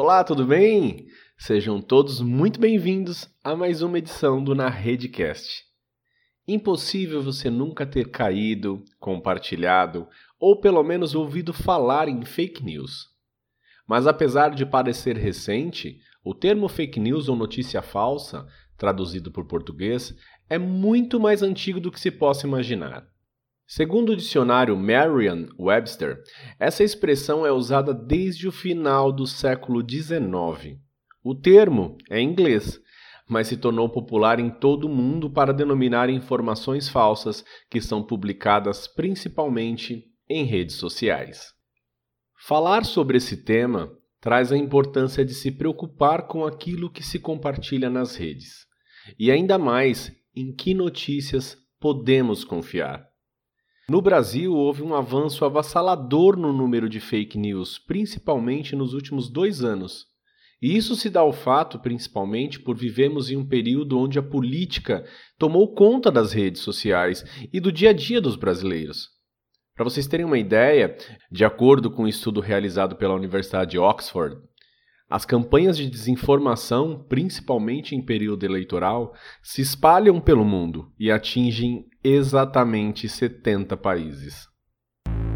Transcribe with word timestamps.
Olá, 0.00 0.22
tudo 0.22 0.46
bem? 0.46 1.08
Sejam 1.36 1.82
todos 1.82 2.20
muito 2.20 2.60
bem-vindos 2.60 3.28
a 3.42 3.56
mais 3.56 3.82
uma 3.82 3.98
edição 3.98 4.44
do 4.44 4.54
Na 4.54 4.68
Redecast. 4.68 5.64
Impossível 6.46 7.20
você 7.20 7.50
nunca 7.50 7.84
ter 7.84 8.08
caído, 8.08 8.84
compartilhado 9.00 10.06
ou 10.38 10.60
pelo 10.60 10.84
menos 10.84 11.16
ouvido 11.16 11.52
falar 11.52 12.08
em 12.08 12.24
fake 12.24 12.62
news. 12.62 13.08
Mas 13.88 14.06
apesar 14.06 14.50
de 14.50 14.64
parecer 14.64 15.16
recente, 15.16 15.98
o 16.24 16.32
termo 16.32 16.68
fake 16.68 17.00
news 17.00 17.28
ou 17.28 17.34
notícia 17.34 17.82
falsa, 17.82 18.46
traduzido 18.76 19.32
por 19.32 19.48
português, 19.48 20.14
é 20.48 20.58
muito 20.58 21.18
mais 21.18 21.42
antigo 21.42 21.80
do 21.80 21.90
que 21.90 21.98
se 21.98 22.12
possa 22.12 22.46
imaginar. 22.46 23.04
Segundo 23.70 24.12
o 24.12 24.16
dicionário 24.16 24.74
Merriam-Webster, 24.78 26.22
essa 26.58 26.82
expressão 26.82 27.44
é 27.44 27.52
usada 27.52 27.92
desde 27.92 28.48
o 28.48 28.52
final 28.52 29.12
do 29.12 29.26
século 29.26 29.84
XIX. 29.86 30.78
O 31.22 31.34
termo 31.34 31.98
é 32.08 32.18
inglês, 32.18 32.80
mas 33.28 33.46
se 33.46 33.58
tornou 33.58 33.86
popular 33.90 34.40
em 34.40 34.48
todo 34.48 34.84
o 34.84 34.88
mundo 34.88 35.28
para 35.28 35.52
denominar 35.52 36.08
informações 36.08 36.88
falsas 36.88 37.44
que 37.68 37.78
são 37.78 38.02
publicadas 38.02 38.88
principalmente 38.88 40.02
em 40.26 40.46
redes 40.46 40.76
sociais. 40.76 41.52
Falar 42.46 42.86
sobre 42.86 43.18
esse 43.18 43.44
tema 43.44 43.92
traz 44.18 44.50
a 44.50 44.56
importância 44.56 45.22
de 45.22 45.34
se 45.34 45.52
preocupar 45.52 46.26
com 46.26 46.46
aquilo 46.46 46.90
que 46.90 47.02
se 47.02 47.18
compartilha 47.18 47.90
nas 47.90 48.16
redes, 48.16 48.64
e 49.18 49.30
ainda 49.30 49.58
mais 49.58 50.10
em 50.34 50.54
que 50.54 50.72
notícias 50.72 51.54
podemos 51.78 52.44
confiar. 52.44 53.07
No 53.90 54.02
Brasil, 54.02 54.52
houve 54.52 54.82
um 54.82 54.94
avanço 54.94 55.46
avassalador 55.46 56.36
no 56.36 56.52
número 56.52 56.90
de 56.90 57.00
fake 57.00 57.38
news, 57.38 57.78
principalmente 57.78 58.76
nos 58.76 58.92
últimos 58.92 59.30
dois 59.30 59.64
anos. 59.64 60.04
E 60.60 60.76
isso 60.76 60.94
se 60.94 61.08
dá 61.08 61.20
ao 61.20 61.32
fato, 61.32 61.78
principalmente, 61.78 62.60
por 62.60 62.76
vivemos 62.76 63.30
em 63.30 63.36
um 63.36 63.46
período 63.46 63.98
onde 63.98 64.18
a 64.18 64.22
política 64.22 65.06
tomou 65.38 65.74
conta 65.74 66.10
das 66.10 66.34
redes 66.34 66.60
sociais 66.60 67.24
e 67.50 67.58
do 67.58 67.72
dia 67.72 67.88
a 67.88 67.92
dia 67.94 68.20
dos 68.20 68.36
brasileiros. 68.36 69.08
Para 69.74 69.84
vocês 69.84 70.06
terem 70.06 70.26
uma 70.26 70.38
ideia, 70.38 70.94
de 71.32 71.46
acordo 71.46 71.90
com 71.90 72.02
um 72.02 72.08
estudo 72.08 72.40
realizado 72.42 72.94
pela 72.94 73.14
Universidade 73.14 73.70
de 73.70 73.78
Oxford, 73.78 74.36
as 75.08 75.24
campanhas 75.24 75.78
de 75.78 75.88
desinformação, 75.88 77.06
principalmente 77.08 77.96
em 77.96 78.04
período 78.04 78.44
eleitoral, 78.44 79.14
se 79.42 79.62
espalham 79.62 80.20
pelo 80.20 80.44
mundo 80.44 80.92
e 80.98 81.10
atingem 81.10 81.87
exatamente 82.02 83.08
70 83.08 83.76
países. 83.76 84.48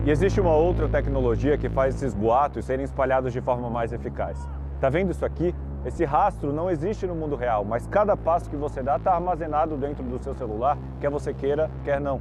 E 0.04 0.10
existe 0.10 0.40
uma 0.40 0.54
outra 0.54 0.88
tecnologia 0.88 1.58
que 1.58 1.68
faz 1.68 1.94
esses 1.94 2.14
boatos 2.14 2.64
serem 2.64 2.84
espalhados 2.84 3.32
de 3.32 3.40
forma 3.40 3.68
mais 3.68 3.92
eficaz. 3.92 4.48
Tá 4.80 4.88
vendo 4.88 5.12
isso 5.12 5.24
aqui? 5.24 5.54
Esse 5.84 6.04
rastro 6.04 6.52
não 6.52 6.70
existe 6.70 7.06
no 7.06 7.14
mundo 7.14 7.36
real, 7.36 7.64
mas 7.64 7.86
cada 7.86 8.16
passo 8.16 8.48
que 8.48 8.56
você 8.56 8.82
dá 8.82 8.96
está 8.96 9.14
armazenado 9.14 9.76
dentro 9.76 10.04
do 10.04 10.22
seu 10.22 10.34
celular, 10.34 10.78
quer 11.00 11.10
você 11.10 11.34
queira, 11.34 11.70
quer 11.84 12.00
não. 12.00 12.20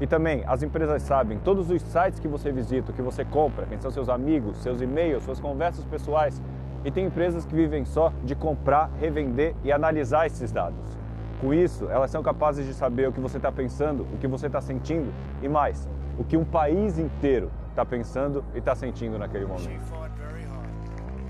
E 0.00 0.06
também, 0.06 0.42
as 0.46 0.62
empresas 0.62 1.02
sabem, 1.02 1.38
todos 1.38 1.70
os 1.70 1.80
sites 1.82 2.18
que 2.18 2.28
você 2.28 2.50
visita, 2.50 2.92
que 2.92 3.02
você 3.02 3.24
compra, 3.24 3.66
quem 3.66 3.80
são 3.80 3.90
seus 3.90 4.08
amigos, 4.08 4.56
seus 4.58 4.80
e-mails, 4.80 5.22
suas 5.22 5.38
conversas 5.38 5.84
pessoais, 5.84 6.42
e 6.84 6.90
tem 6.90 7.06
empresas 7.06 7.44
que 7.44 7.54
vivem 7.54 7.84
só 7.84 8.12
de 8.24 8.34
comprar, 8.34 8.90
revender 8.98 9.54
e 9.62 9.70
analisar 9.70 10.26
esses 10.26 10.50
dados. 10.50 11.01
Com 11.42 11.52
isso, 11.52 11.90
elas 11.90 12.08
são 12.08 12.22
capazes 12.22 12.64
de 12.64 12.72
saber 12.72 13.08
o 13.08 13.12
que 13.12 13.18
você 13.18 13.36
está 13.36 13.50
pensando, 13.50 14.06
o 14.14 14.16
que 14.18 14.28
você 14.28 14.46
está 14.46 14.60
sentindo 14.60 15.12
e 15.42 15.48
mais, 15.48 15.88
o 16.16 16.22
que 16.22 16.36
um 16.36 16.44
país 16.44 17.00
inteiro 17.00 17.50
está 17.70 17.84
pensando 17.84 18.44
e 18.54 18.58
está 18.58 18.76
sentindo 18.76 19.18
naquele 19.18 19.44
momento. 19.44 19.82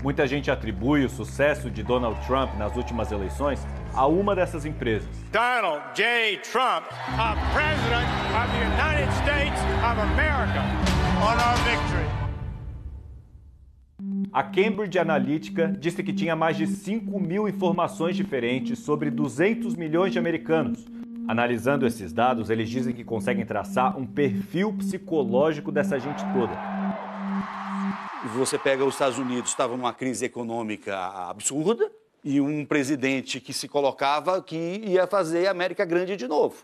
Muita 0.03 0.27
gente 0.27 0.51
atribui 0.51 1.03
o 1.03 1.09
sucesso 1.09 1.67
de 1.71 1.81
Donald 1.81 2.19
Trump 2.27 2.53
nas 2.59 2.75
últimas 2.75 3.11
eleições 3.11 3.65
a 3.91 4.05
uma 4.05 4.35
dessas 4.35 4.65
empresas. 4.65 5.09
Donald 5.31 5.81
J. 5.95 6.37
Trump, 6.43 6.83
a 7.17 7.35
president 7.51 8.07
of 8.37 8.51
the 8.51 8.61
United 8.69 9.11
States 9.15 9.59
of 9.81 9.99
America, 9.99 10.61
on 11.23 11.39
our 11.39 11.57
victory. 11.63 12.02
A 14.33 14.41
Cambridge 14.41 14.97
Analytica 14.97 15.67
disse 15.79 16.01
que 16.01 16.11
tinha 16.11 16.35
mais 16.35 16.57
de 16.57 16.65
5 16.65 17.19
mil 17.19 17.47
informações 17.47 18.15
diferentes 18.15 18.79
sobre 18.79 19.11
200 19.11 19.75
milhões 19.75 20.11
de 20.11 20.17
americanos. 20.17 20.83
Analisando 21.27 21.85
esses 21.85 22.11
dados, 22.11 22.49
eles 22.49 22.67
dizem 22.67 22.95
que 22.95 23.03
conseguem 23.03 23.45
traçar 23.45 23.95
um 23.95 24.07
perfil 24.07 24.73
psicológico 24.73 25.71
dessa 25.71 25.99
gente 25.99 26.23
toda. 26.33 26.57
Você 28.35 28.57
pega 28.57 28.83
os 28.83 28.95
Estados 28.95 29.19
Unidos, 29.19 29.51
estava 29.51 29.77
numa 29.77 29.93
crise 29.93 30.25
econômica 30.25 30.97
absurda, 31.29 31.91
e 32.23 32.41
um 32.41 32.65
presidente 32.65 33.39
que 33.39 33.53
se 33.53 33.67
colocava 33.67 34.41
que 34.41 34.81
ia 34.83 35.05
fazer 35.05 35.45
a 35.45 35.51
América 35.51 35.85
grande 35.85 36.15
de 36.15 36.27
novo. 36.27 36.55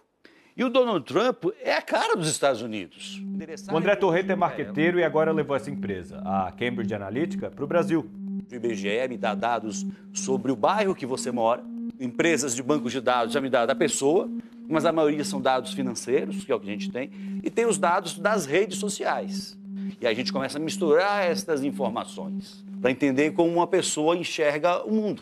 E 0.60 0.64
o 0.66 0.70
Donald 0.70 1.06
Trump 1.06 1.46
é 1.64 1.74
a 1.74 1.82
cara 1.82 2.18
dos 2.18 2.28
Estados 2.28 2.62
Unidos. 2.62 3.24
O 3.72 3.78
André 3.78 3.96
Torreta 3.96 4.34
é 4.34 4.36
marqueteiro 4.36 5.00
e 5.00 5.06
agora 5.06 5.32
levou 5.32 5.56
essa 5.56 5.72
empresa, 5.72 6.22
a 6.26 6.52
Cambridge 6.52 6.94
Analytica, 6.94 7.50
para 7.50 7.64
o 7.64 7.68
Brasil. 7.68 8.06
O 8.52 8.54
IBGE 8.54 9.08
me 9.08 9.18
dá 9.18 9.34
dados 9.34 9.86
sobre 10.12 10.52
o 10.52 10.58
bairro 10.58 10.94
que 10.94 11.06
você 11.06 11.32
mora, 11.32 11.64
empresas 11.98 12.54
de 12.54 12.62
bancos 12.62 12.92
de 12.92 13.00
dados 13.00 13.34
já 13.34 13.40
me 13.40 13.50
dá 13.50 13.66
da 13.66 13.74
pessoa, 13.74 14.30
mas 14.68 14.84
a 14.84 14.92
maioria 14.92 15.24
são 15.24 15.40
dados 15.40 15.72
financeiros, 15.72 16.44
que 16.44 16.52
é 16.52 16.56
o 16.56 16.60
que 16.60 16.68
a 16.68 16.74
gente 16.74 16.92
tem, 16.92 17.10
e 17.42 17.50
tem 17.50 17.66
os 17.66 17.78
dados 17.78 18.20
das 18.20 18.46
redes 18.46 18.80
sociais. 18.80 19.58
E 20.02 20.06
a 20.06 20.14
gente 20.14 20.34
começa 20.34 20.58
a 20.58 20.62
misturar 20.62 21.26
estas 21.26 21.64
informações 21.64 22.66
para 22.82 22.92
entender 22.92 23.32
como 23.32 23.50
uma 23.50 23.68
pessoa 23.68 24.18
enxerga 24.18 24.84
o 24.84 24.92
mundo. 24.92 25.22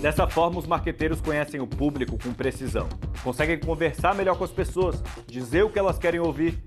Dessa 0.00 0.28
forma, 0.28 0.60
os 0.60 0.66
marqueteiros 0.66 1.20
conhecem 1.20 1.60
o 1.60 1.66
público 1.66 2.16
com 2.22 2.32
precisão, 2.32 2.88
conseguem 3.24 3.58
conversar 3.58 4.14
melhor 4.14 4.38
com 4.38 4.44
as 4.44 4.52
pessoas, 4.52 5.02
dizer 5.26 5.64
o 5.64 5.70
que 5.70 5.78
elas 5.78 5.98
querem 5.98 6.20
ouvir. 6.20 6.62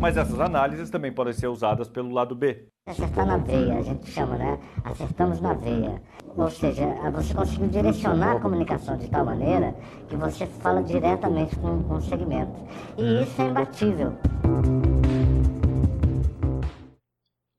Mas 0.00 0.16
essas 0.16 0.40
análises 0.40 0.90
também 0.90 1.12
podem 1.12 1.32
ser 1.32 1.46
usadas 1.46 1.88
pelo 1.88 2.12
lado 2.12 2.34
B. 2.34 2.66
Acertar 2.88 3.26
na 3.26 3.36
veia, 3.36 3.78
a 3.78 3.82
gente 3.82 4.10
chama, 4.10 4.36
né? 4.36 4.58
Acertamos 4.82 5.40
na 5.40 5.54
veia. 5.54 6.02
Ou 6.36 6.50
seja, 6.50 6.86
você 7.12 7.32
conseguiu 7.32 7.68
direcionar 7.68 8.36
a 8.36 8.40
comunicação 8.40 8.96
de 8.96 9.08
tal 9.08 9.24
maneira 9.24 9.72
que 10.08 10.16
você 10.16 10.44
fala 10.44 10.82
diretamente 10.82 11.54
com, 11.56 11.80
com 11.84 11.94
o 11.94 12.02
segmento. 12.02 12.52
E 12.98 13.22
isso 13.22 13.40
é 13.40 13.46
imbatível. 13.46 14.12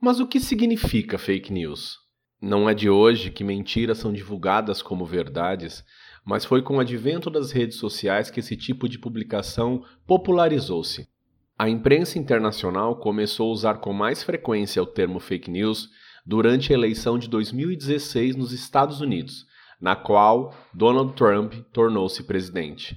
Mas 0.02 0.20
o 0.20 0.28
que 0.28 0.42
significa 0.42 1.18
fake 1.18 1.54
news? 1.54 2.05
Não 2.48 2.70
é 2.70 2.76
de 2.76 2.88
hoje 2.88 3.32
que 3.32 3.44
mentiras 3.44 3.98
são 3.98 4.14
divulgadas 4.14 4.80
como 4.80 5.04
verdades, 5.04 5.84
mas 6.24 6.46
foi 6.46 6.62
com 6.62 6.78
o 6.78 6.80
advento 6.80 7.28
das 7.28 7.52
redes 7.52 7.78
sociais 7.78 8.30
que 8.30 8.40
esse 8.40 8.56
tipo 8.56 8.88
de 8.88 9.00
publicação 9.00 9.84
popularizou-se. 10.06 11.10
A 11.58 11.68
imprensa 11.68 12.20
internacional 12.20 12.98
começou 12.98 13.50
a 13.50 13.52
usar 13.52 13.74
com 13.80 13.92
mais 13.92 14.22
frequência 14.22 14.84
o 14.84 14.86
termo 14.86 15.20
fake 15.20 15.50
news 15.50 15.90
durante 16.24 16.72
a 16.72 16.76
eleição 16.76 17.18
de 17.18 17.28
2016 17.28 18.36
nos 18.36 18.52
Estados 18.52 19.02
Unidos, 19.02 19.48
na 19.82 19.96
qual 19.96 20.56
Donald 20.72 21.14
Trump 21.14 21.52
tornou-se 21.74 22.22
presidente. 22.26 22.96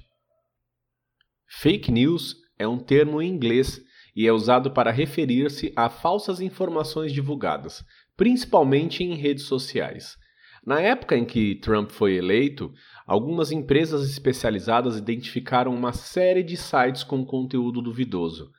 Fake 1.47 1.91
news 1.91 2.35
é 2.59 2.67
um 2.67 2.77
termo 2.77 3.19
em 3.19 3.31
inglês 3.31 3.81
e 4.15 4.27
é 4.27 4.31
usado 4.31 4.69
para 4.69 4.91
referir-se 4.91 5.73
a 5.75 5.89
falsas 5.89 6.39
informações 6.39 7.11
divulgadas, 7.11 7.83
principalmente 8.19 9.01
em 9.01 9.15
redes 9.15 9.45
sociais. 9.45 10.17
Na 10.65 10.81
época 10.81 11.17
em 11.17 11.23
que 11.23 11.55
Trump 11.55 11.89
foi 11.89 12.15
eleito, 12.17 12.69
algumas 13.07 13.49
empresas 13.49 14.09
especializadas 14.09 14.97
identificaram 14.97 15.73
uma 15.73 15.93
série 15.93 16.43
de 16.43 16.57
sites 16.57 17.01
com 17.01 17.25
conteúdo 17.25 17.81
duvidoso. 17.81 18.51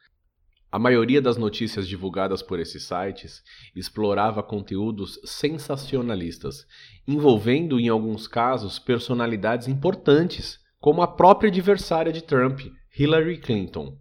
A 0.73 0.79
maioria 0.79 1.21
das 1.21 1.37
notícias 1.37 1.87
divulgadas 1.87 2.41
por 2.41 2.59
esses 2.59 2.85
sites 2.85 3.43
explorava 3.77 4.43
conteúdos 4.43 5.21
sensacionalistas, 5.27 6.65
envolvendo, 7.06 7.79
em 7.79 7.91
alguns 7.91 8.27
casos, 8.27 8.79
personalidades 8.79 9.69
importantes, 9.69 10.59
como 10.79 11.03
a 11.03 11.06
própria 11.06 11.51
adversária 11.51 12.15
de 12.15 12.23
Trump, 12.23 12.61
Hillary 12.99 13.39
Clinton. 13.39 13.99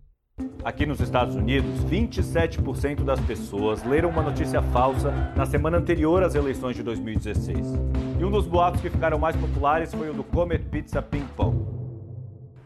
Aqui 0.64 0.86
nos 0.86 1.00
Estados 1.00 1.36
Unidos, 1.36 1.84
27% 1.86 3.04
das 3.04 3.20
pessoas 3.22 3.84
leram 3.84 4.10
uma 4.10 4.22
notícia 4.22 4.62
falsa 4.62 5.12
na 5.36 5.46
semana 5.46 5.78
anterior 5.78 6.22
às 6.22 6.36
eleições 6.36 6.76
de 6.76 6.84
2016. 6.84 7.58
E 8.20 8.26
um 8.26 8.30
dos 8.30 8.46
boatos 8.46 8.82
que 8.82 8.90
ficaram 8.90 9.18
mais 9.18 9.36
populares 9.38 9.94
foi 9.94 10.10
o 10.10 10.14
do 10.14 10.24
Comet 10.24 10.64
Pizza 10.66 11.02
Ping 11.02 11.26
Pong. 11.36 11.66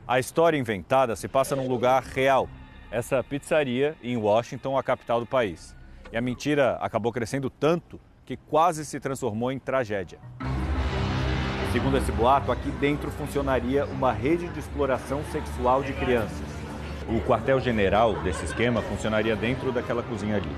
A 0.08 0.20
história 0.20 0.58
inventada 0.58 1.16
se 1.16 1.28
passa 1.28 1.56
num 1.56 1.68
lugar 1.68 2.04
real, 2.04 2.50
essa 2.90 3.24
pizzaria 3.24 3.96
em 4.04 4.18
Washington, 4.18 4.78
a 4.78 4.84
capital 4.84 5.20
do 5.20 5.26
país. 5.26 5.76
E 6.12 6.18
a 6.18 6.22
mentira 6.22 6.78
acabou 6.82 7.12
crescendo 7.12 7.50
tanto 7.50 8.00
que 8.26 8.36
quase 8.36 8.86
se 8.86 9.00
transformou 9.00 9.52
em 9.52 9.60
tragédia. 9.60 10.20
Segundo 11.72 11.98
esse 11.98 12.12
boato, 12.12 12.52
aqui 12.52 12.70
dentro 12.72 13.10
funcionaria 13.12 13.86
uma 13.86 14.12
rede 14.12 14.48
de 14.50 14.60
exploração 14.60 15.24
sexual 15.32 15.82
de 15.82 15.94
crianças. 15.94 16.53
O 17.08 17.20
quartel-general 17.22 18.14
desse 18.22 18.46
esquema 18.46 18.82
funcionaria 18.82 19.36
dentro 19.36 19.72
daquela 19.72 20.02
cozinha 20.02 20.38
ali. 20.38 20.50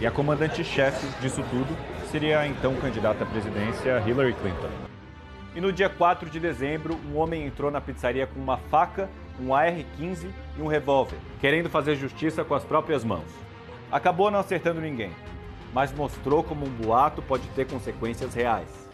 E 0.00 0.06
a 0.06 0.10
comandante-chefe 0.10 1.06
disso 1.20 1.42
tudo 1.50 1.76
seria 2.10 2.40
a 2.40 2.46
então 2.46 2.74
candidata 2.76 3.24
à 3.24 3.26
presidência 3.26 4.02
Hillary 4.06 4.32
Clinton. 4.32 4.70
E 5.54 5.60
no 5.60 5.72
dia 5.72 5.90
4 5.90 6.30
de 6.30 6.40
dezembro, 6.40 6.98
um 7.10 7.18
homem 7.18 7.44
entrou 7.44 7.70
na 7.70 7.80
pizzaria 7.80 8.26
com 8.26 8.40
uma 8.40 8.56
faca, 8.56 9.10
um 9.38 9.54
AR-15 9.54 10.28
e 10.56 10.62
um 10.62 10.66
revólver, 10.66 11.18
querendo 11.40 11.68
fazer 11.68 11.96
justiça 11.96 12.44
com 12.44 12.54
as 12.54 12.64
próprias 12.64 13.04
mãos. 13.04 13.28
Acabou 13.92 14.30
não 14.30 14.38
acertando 14.38 14.80
ninguém, 14.80 15.10
mas 15.74 15.92
mostrou 15.92 16.42
como 16.42 16.64
um 16.64 16.70
boato 16.70 17.20
pode 17.20 17.46
ter 17.48 17.66
consequências 17.66 18.32
reais. 18.32 18.88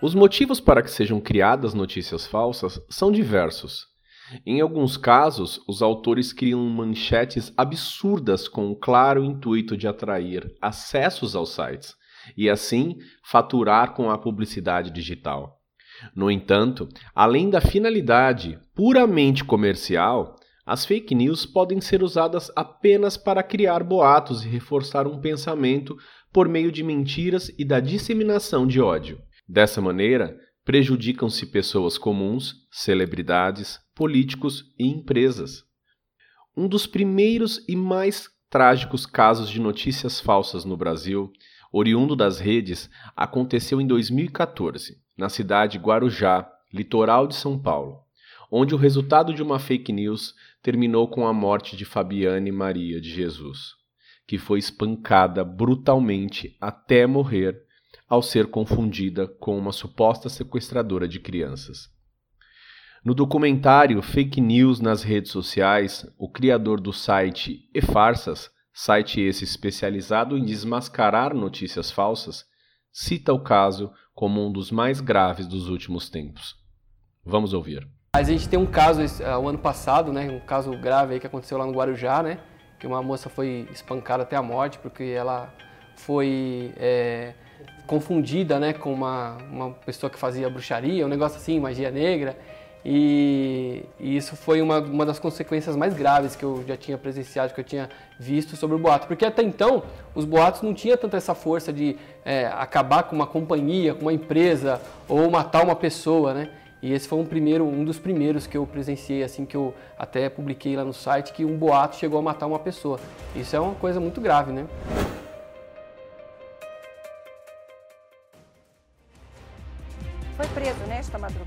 Os 0.00 0.14
motivos 0.14 0.60
para 0.60 0.82
que 0.82 0.90
sejam 0.90 1.20
criadas 1.20 1.74
notícias 1.74 2.26
falsas 2.26 2.80
são 2.88 3.12
diversos. 3.12 3.91
Em 4.46 4.60
alguns 4.60 4.96
casos, 4.96 5.60
os 5.68 5.82
autores 5.82 6.32
criam 6.32 6.60
manchetes 6.68 7.52
absurdas 7.56 8.48
com 8.48 8.70
o 8.70 8.76
claro 8.76 9.24
intuito 9.24 9.76
de 9.76 9.86
atrair 9.86 10.54
acessos 10.60 11.34
aos 11.34 11.54
sites 11.54 11.94
e, 12.36 12.48
assim, 12.48 12.96
faturar 13.24 13.94
com 13.94 14.10
a 14.10 14.18
publicidade 14.18 14.90
digital. 14.90 15.58
No 16.14 16.30
entanto, 16.30 16.88
além 17.14 17.50
da 17.50 17.60
finalidade 17.60 18.58
puramente 18.74 19.44
comercial, 19.44 20.36
as 20.64 20.84
fake 20.84 21.14
news 21.14 21.44
podem 21.44 21.80
ser 21.80 22.02
usadas 22.02 22.50
apenas 22.54 23.16
para 23.16 23.42
criar 23.42 23.82
boatos 23.82 24.44
e 24.44 24.48
reforçar 24.48 25.06
um 25.06 25.20
pensamento 25.20 25.96
por 26.32 26.48
meio 26.48 26.70
de 26.72 26.82
mentiras 26.82 27.50
e 27.58 27.64
da 27.64 27.80
disseminação 27.80 28.66
de 28.66 28.80
ódio. 28.80 29.20
Dessa 29.48 29.80
maneira, 29.80 30.36
prejudicam-se 30.64 31.46
pessoas 31.46 31.98
comuns, 31.98 32.66
celebridades, 32.70 33.80
políticos 33.94 34.72
e 34.78 34.86
empresas. 34.86 35.64
Um 36.56 36.68
dos 36.68 36.86
primeiros 36.86 37.64
e 37.68 37.74
mais 37.74 38.28
trágicos 38.48 39.06
casos 39.06 39.48
de 39.48 39.60
notícias 39.60 40.20
falsas 40.20 40.64
no 40.64 40.76
Brasil, 40.76 41.32
oriundo 41.72 42.14
das 42.14 42.38
redes, 42.38 42.90
aconteceu 43.16 43.80
em 43.80 43.86
2014, 43.86 44.98
na 45.16 45.28
cidade 45.28 45.78
de 45.78 45.84
Guarujá, 45.84 46.48
litoral 46.72 47.26
de 47.26 47.34
São 47.34 47.58
Paulo, 47.58 48.00
onde 48.50 48.74
o 48.74 48.78
resultado 48.78 49.32
de 49.32 49.42
uma 49.42 49.58
fake 49.58 49.92
news 49.92 50.34
terminou 50.62 51.08
com 51.08 51.26
a 51.26 51.32
morte 51.32 51.76
de 51.76 51.84
Fabiane 51.84 52.52
Maria 52.52 53.00
de 53.00 53.10
Jesus, 53.10 53.74
que 54.26 54.38
foi 54.38 54.58
espancada 54.58 55.42
brutalmente 55.42 56.56
até 56.60 57.06
morrer 57.06 57.61
ao 58.12 58.20
ser 58.20 58.48
confundida 58.48 59.26
com 59.26 59.56
uma 59.56 59.72
suposta 59.72 60.28
sequestradora 60.28 61.08
de 61.08 61.18
crianças. 61.18 61.88
No 63.02 63.14
documentário 63.14 64.02
Fake 64.02 64.38
News 64.38 64.80
nas 64.80 65.02
redes 65.02 65.32
sociais, 65.32 66.06
o 66.18 66.28
criador 66.28 66.78
do 66.78 66.92
site 66.92 67.70
E-Farsas, 67.74 68.50
site 68.70 69.18
esse 69.18 69.44
especializado 69.44 70.36
em 70.36 70.44
desmascarar 70.44 71.32
notícias 71.32 71.90
falsas, 71.90 72.44
cita 72.92 73.32
o 73.32 73.40
caso 73.40 73.90
como 74.14 74.46
um 74.46 74.52
dos 74.52 74.70
mais 74.70 75.00
graves 75.00 75.46
dos 75.46 75.70
últimos 75.70 76.10
tempos. 76.10 76.54
Vamos 77.24 77.54
ouvir. 77.54 77.88
A 78.14 78.22
gente 78.22 78.46
tem 78.46 78.58
um 78.58 78.66
caso 78.66 79.00
uh, 79.00 79.38
o 79.42 79.48
ano 79.48 79.58
passado, 79.58 80.12
né, 80.12 80.30
um 80.30 80.40
caso 80.40 80.70
grave 80.72 81.18
que 81.18 81.26
aconteceu 81.26 81.56
lá 81.56 81.64
no 81.64 81.72
Guarujá, 81.72 82.22
né, 82.22 82.40
que 82.78 82.86
uma 82.86 83.02
moça 83.02 83.30
foi 83.30 83.66
espancada 83.72 84.22
até 84.22 84.36
a 84.36 84.42
morte 84.42 84.78
porque 84.80 85.02
ela 85.02 85.50
foi 85.96 86.74
é, 86.76 87.34
confundida 87.86 88.58
né, 88.58 88.72
com 88.72 88.92
uma, 88.92 89.36
uma 89.50 89.70
pessoa 89.70 90.08
que 90.08 90.18
fazia 90.18 90.48
bruxaria, 90.48 91.04
um 91.04 91.08
negócio 91.08 91.36
assim, 91.38 91.58
magia 91.60 91.90
negra. 91.90 92.36
E, 92.84 93.84
e, 94.00 94.16
isso 94.16 94.34
foi 94.34 94.60
uma, 94.60 94.80
uma 94.80 95.06
das 95.06 95.18
consequências 95.18 95.76
mais 95.76 95.94
graves 95.94 96.34
que 96.34 96.44
eu 96.44 96.64
já 96.66 96.76
tinha 96.76 96.98
presenciado, 96.98 97.54
que 97.54 97.60
eu 97.60 97.64
tinha 97.64 97.88
visto 98.18 98.56
sobre 98.56 98.76
o 98.76 98.78
boato. 98.78 99.06
Porque 99.06 99.24
até 99.24 99.42
então, 99.42 99.84
os 100.14 100.24
boatos 100.24 100.62
não 100.62 100.74
tinham 100.74 100.96
tanta 100.96 101.16
essa 101.16 101.34
força 101.34 101.72
de 101.72 101.96
é, 102.24 102.46
acabar 102.46 103.04
com 103.04 103.14
uma 103.14 103.26
companhia, 103.26 103.94
com 103.94 104.02
uma 104.02 104.12
empresa, 104.12 104.80
ou 105.08 105.30
matar 105.30 105.62
uma 105.62 105.76
pessoa, 105.76 106.34
né? 106.34 106.48
E 106.82 106.92
esse 106.92 107.06
foi 107.06 107.20
um, 107.20 107.24
primeiro, 107.24 107.64
um 107.64 107.84
dos 107.84 108.00
primeiros 108.00 108.48
que 108.48 108.56
eu 108.56 108.66
presenciei, 108.66 109.22
assim, 109.22 109.46
que 109.46 109.56
eu 109.56 109.72
até 109.96 110.28
publiquei 110.28 110.74
lá 110.74 110.84
no 110.84 110.92
site, 110.92 111.32
que 111.32 111.44
um 111.44 111.56
boato 111.56 111.94
chegou 111.94 112.18
a 112.18 112.22
matar 112.22 112.48
uma 112.48 112.58
pessoa. 112.58 112.98
Isso 113.36 113.54
é 113.54 113.60
uma 113.60 113.74
coisa 113.76 114.00
muito 114.00 114.20
grave, 114.20 114.50
né? 114.50 114.66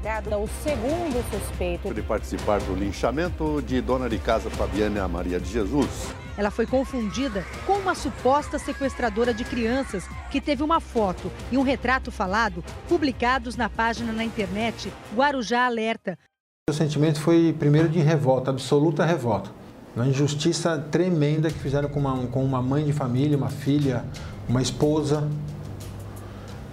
Madrugada 0.06 0.38
o 0.38 0.48
segundo 0.62 1.24
suspeito 1.32 1.92
de 1.92 2.02
participar 2.04 2.60
do 2.62 2.76
linchamento 2.76 3.62
de 3.64 3.82
dona 3.82 4.08
de 4.08 4.20
casa 4.20 4.52
Fabiana 4.52 5.08
Maria 5.08 5.40
de 5.40 5.52
Jesus. 5.52 6.14
Ela 6.38 6.52
foi 6.52 6.68
confundida 6.68 7.44
com 7.66 7.74
uma 7.74 7.96
suposta 7.96 8.60
sequestradora 8.60 9.34
de 9.34 9.44
crianças 9.44 10.08
que 10.30 10.40
teve 10.40 10.62
uma 10.62 10.80
foto 10.80 11.32
e 11.52 11.58
um 11.58 11.64
retrato 11.64 12.12
falado 12.12 12.64
publicados 12.88 13.56
na 13.56 13.68
página 13.68 14.14
na 14.14 14.24
internet 14.24 14.94
Guarujá 15.16 15.66
Alerta. 15.66 16.20
O 16.70 16.74
sentimento 16.74 17.20
foi 17.20 17.56
primeiro 17.58 17.90
de 17.90 18.00
revolta, 18.00 18.52
absoluta 18.52 19.04
revolta. 19.04 19.50
Uma 19.96 20.06
injustiça 20.06 20.78
tremenda 20.78 21.50
que 21.50 21.58
fizeram 21.58 21.90
com 21.90 22.00
uma, 22.00 22.28
com 22.28 22.44
uma 22.44 22.62
mãe 22.62 22.86
de 22.86 22.94
família, 22.94 23.36
uma 23.36 23.50
filha, 23.50 24.04
uma 24.48 24.62
esposa, 24.62 25.28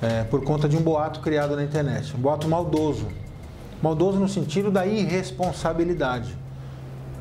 é, 0.03 0.25
por 0.25 0.45
conta 0.45 0.69
de 0.69 0.77
um 0.77 0.83
boato 0.83 1.21
criado 1.21 1.57
na 1.57 1.63
internet. 1.63 2.15
Um 2.15 2.21
boato 2.21 2.49
maldoso. 2.49 3.22
Maldoso 3.83 4.19
no 4.19 4.29
sentido 4.29 4.71
da 4.71 4.87
irresponsabilidade. 4.87 6.37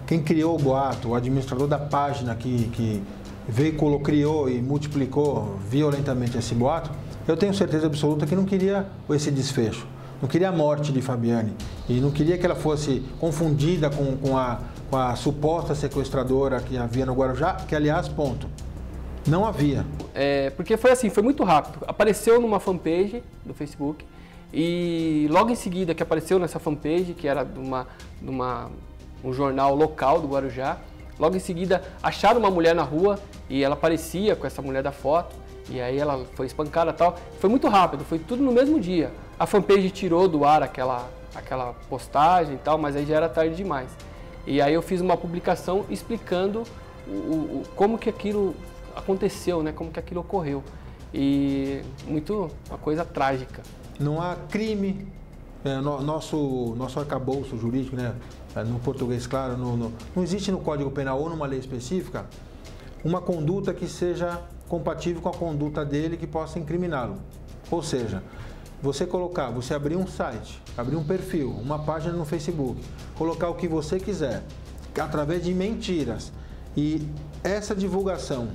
Quem 0.05 0.21
criou 0.21 0.55
o 0.55 0.59
boato, 0.59 1.09
o 1.09 1.15
administrador 1.15 1.67
da 1.67 1.79
página 1.79 2.35
que, 2.35 2.67
que 2.73 3.01
veiculou, 3.47 3.99
criou 3.99 4.47
e 4.47 4.61
multiplicou 4.61 5.57
violentamente 5.67 6.37
esse 6.37 6.53
boato, 6.53 6.91
eu 7.27 7.35
tenho 7.35 7.53
certeza 7.53 7.87
absoluta 7.87 8.27
que 8.27 8.35
não 8.35 8.45
queria 8.45 8.85
esse 9.09 9.31
desfecho. 9.31 9.87
Não 10.21 10.29
queria 10.29 10.49
a 10.49 10.51
morte 10.51 10.91
de 10.91 11.01
Fabiane 11.01 11.53
e 11.89 11.99
não 11.99 12.11
queria 12.11 12.37
que 12.37 12.45
ela 12.45 12.53
fosse 12.53 13.03
confundida 13.19 13.89
com, 13.89 14.15
com, 14.17 14.37
a, 14.37 14.59
com 14.89 14.97
a 14.97 15.15
suposta 15.15 15.73
sequestradora 15.73 16.59
que 16.59 16.77
havia 16.77 17.07
no 17.07 17.13
Guarujá, 17.13 17.53
que 17.53 17.75
aliás, 17.75 18.07
ponto, 18.07 18.47
não 19.27 19.45
havia. 19.45 19.83
É, 20.13 20.51
porque 20.51 20.77
foi 20.77 20.91
assim, 20.91 21.09
foi 21.09 21.23
muito 21.23 21.43
rápido. 21.43 21.83
Apareceu 21.87 22.39
numa 22.39 22.59
fanpage 22.59 23.23
do 23.43 23.53
Facebook 23.53 24.05
e 24.53 25.27
logo 25.29 25.49
em 25.49 25.55
seguida 25.55 25.93
que 25.93 26.03
apareceu 26.03 26.37
nessa 26.37 26.59
fanpage, 26.59 27.13
que 27.13 27.27
era 27.27 27.43
de, 27.43 27.59
uma, 27.59 27.87
de 28.21 28.29
uma, 28.29 28.69
um 29.23 29.31
jornal 29.31 29.75
local 29.75 30.19
do 30.19 30.27
Guarujá, 30.27 30.77
logo 31.17 31.35
em 31.35 31.39
seguida 31.39 31.81
acharam 32.03 32.39
uma 32.39 32.51
mulher 32.51 32.75
na 32.75 32.83
rua 32.83 33.19
e 33.49 33.63
ela 33.63 33.75
aparecia 33.75 34.35
com 34.35 34.45
essa 34.45 34.61
mulher 34.61 34.83
da 34.83 34.91
foto 34.91 35.35
e 35.69 35.79
aí 35.79 35.97
ela 35.97 36.25
foi 36.35 36.45
espancada 36.47 36.91
tal. 36.91 37.17
Foi 37.39 37.49
muito 37.49 37.67
rápido, 37.67 38.03
foi 38.03 38.19
tudo 38.19 38.43
no 38.43 38.51
mesmo 38.51 38.79
dia. 38.79 39.11
A 39.39 39.45
fanpage 39.45 39.89
tirou 39.89 40.27
do 40.27 40.43
ar 40.43 40.61
aquela, 40.61 41.09
aquela 41.33 41.73
postagem 41.89 42.55
e 42.55 42.57
tal, 42.57 42.77
mas 42.77 42.95
aí 42.95 43.05
já 43.05 43.15
era 43.15 43.29
tarde 43.29 43.55
demais. 43.55 43.89
E 44.45 44.61
aí 44.61 44.73
eu 44.73 44.81
fiz 44.81 44.99
uma 44.99 45.15
publicação 45.15 45.85
explicando 45.89 46.63
o, 47.07 47.11
o, 47.11 47.63
como 47.75 47.97
que 47.97 48.09
aquilo 48.09 48.55
aconteceu, 48.95 49.63
né? 49.63 49.71
Como 49.71 49.91
que 49.91 49.99
aquilo 49.99 50.21
ocorreu. 50.21 50.63
E 51.13 51.81
muito 52.05 52.51
uma 52.69 52.77
coisa 52.77 53.05
trágica. 53.05 53.61
Não 54.01 54.21
há 54.21 54.35
crime, 54.35 55.07
é, 55.63 55.75
no, 55.77 56.01
nosso, 56.01 56.73
nosso 56.75 56.99
arcabouço 56.99 57.57
jurídico, 57.57 57.95
né? 57.95 58.15
No 58.67 58.79
português, 58.79 59.27
claro, 59.27 59.57
no, 59.57 59.77
no, 59.77 59.93
não 60.15 60.23
existe 60.23 60.51
no 60.51 60.59
Código 60.59 60.91
Penal 60.91 61.21
ou 61.21 61.29
numa 61.29 61.45
lei 61.45 61.59
específica 61.59 62.25
uma 63.03 63.21
conduta 63.21 63.73
que 63.73 63.87
seja 63.87 64.41
compatível 64.67 65.21
com 65.21 65.29
a 65.29 65.33
conduta 65.33 65.85
dele 65.85 66.17
que 66.17 66.27
possa 66.27 66.59
incriminá-lo. 66.59 67.17
Ou 67.69 67.81
seja, 67.81 68.21
você 68.81 69.05
colocar, 69.05 69.49
você 69.49 69.73
abrir 69.73 69.95
um 69.95 70.07
site, 70.07 70.61
abrir 70.77 70.95
um 70.95 71.03
perfil, 71.03 71.51
uma 71.51 71.79
página 71.79 72.13
no 72.13 72.25
Facebook, 72.25 72.81
colocar 73.15 73.49
o 73.49 73.55
que 73.55 73.67
você 73.67 73.99
quiser, 73.99 74.43
através 74.99 75.43
de 75.43 75.53
mentiras, 75.53 76.31
e 76.75 77.07
essa 77.43 77.75
divulgação 77.75 78.49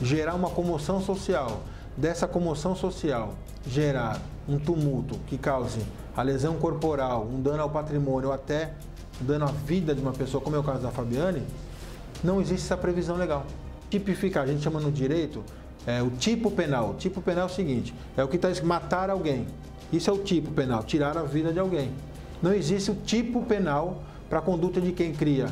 gerar 0.00 0.34
uma 0.34 0.50
comoção 0.50 1.00
social, 1.00 1.62
dessa 1.96 2.26
comoção 2.26 2.74
social 2.74 3.34
gerar 3.66 4.20
um 4.48 4.58
tumulto 4.58 5.18
que 5.26 5.38
cause 5.38 5.80
a 6.16 6.22
lesão 6.22 6.56
corporal, 6.56 7.24
um 7.24 7.40
dano 7.40 7.62
ao 7.62 7.70
patrimônio 7.70 8.28
ou 8.28 8.34
até 8.34 8.72
dano 9.20 9.44
à 9.44 9.48
vida 9.48 9.94
de 9.94 10.00
uma 10.00 10.12
pessoa, 10.12 10.42
como 10.42 10.56
é 10.56 10.58
o 10.58 10.62
caso 10.62 10.82
da 10.82 10.90
Fabiane, 10.90 11.42
não 12.22 12.40
existe 12.40 12.64
essa 12.64 12.76
previsão 12.76 13.16
legal. 13.16 13.44
Tipificar, 13.90 14.44
a 14.44 14.46
gente 14.46 14.62
chama 14.62 14.80
no 14.80 14.90
direito 14.90 15.42
é, 15.86 16.02
o 16.02 16.10
tipo 16.10 16.50
penal. 16.50 16.90
O 16.90 16.94
tipo 16.94 17.22
penal 17.22 17.44
é 17.44 17.46
o 17.50 17.54
seguinte: 17.54 17.94
é 18.16 18.24
o 18.24 18.28
que 18.28 18.36
está 18.36 18.48
matar 18.64 19.10
alguém. 19.10 19.46
Isso 19.92 20.10
é 20.10 20.12
o 20.12 20.18
tipo 20.18 20.50
penal, 20.50 20.82
tirar 20.82 21.16
a 21.16 21.22
vida 21.22 21.52
de 21.52 21.58
alguém. 21.58 21.92
Não 22.42 22.52
existe 22.52 22.90
o 22.90 22.94
tipo 22.94 23.42
penal 23.42 24.02
para 24.28 24.40
a 24.40 24.42
conduta 24.42 24.80
de 24.80 24.92
quem 24.92 25.12
cria 25.12 25.46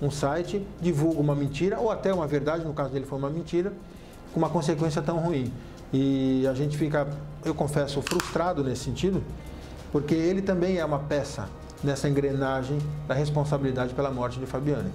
um 0.00 0.10
site, 0.10 0.66
divulga 0.80 1.20
uma 1.20 1.34
mentira, 1.34 1.78
ou 1.78 1.90
até 1.90 2.12
uma 2.12 2.26
verdade, 2.26 2.64
no 2.64 2.72
caso 2.72 2.90
dele 2.90 3.04
foi 3.04 3.18
uma 3.18 3.30
mentira, 3.30 3.72
com 4.32 4.38
uma 4.38 4.48
consequência 4.48 5.00
tão 5.02 5.18
ruim. 5.18 5.52
E 5.96 6.44
a 6.48 6.52
gente 6.54 6.76
fica, 6.76 7.06
eu 7.44 7.54
confesso, 7.54 8.02
frustrado 8.02 8.64
nesse 8.64 8.82
sentido, 8.82 9.22
porque 9.92 10.12
ele 10.12 10.42
também 10.42 10.78
é 10.78 10.84
uma 10.84 10.98
peça 10.98 11.48
nessa 11.84 12.08
engrenagem 12.08 12.78
da 13.06 13.14
responsabilidade 13.14 13.94
pela 13.94 14.10
morte 14.10 14.40
de 14.40 14.44
Fabiane. 14.44 14.90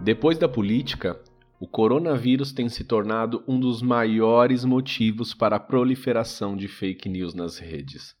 Depois 0.00 0.38
da 0.38 0.48
política, 0.48 1.18
o 1.58 1.66
coronavírus 1.66 2.52
tem 2.52 2.68
se 2.68 2.84
tornado 2.84 3.42
um 3.48 3.58
dos 3.58 3.82
maiores 3.82 4.64
motivos 4.64 5.34
para 5.34 5.56
a 5.56 5.60
proliferação 5.60 6.56
de 6.56 6.68
fake 6.68 7.08
news 7.08 7.34
nas 7.34 7.58
redes. 7.58 8.14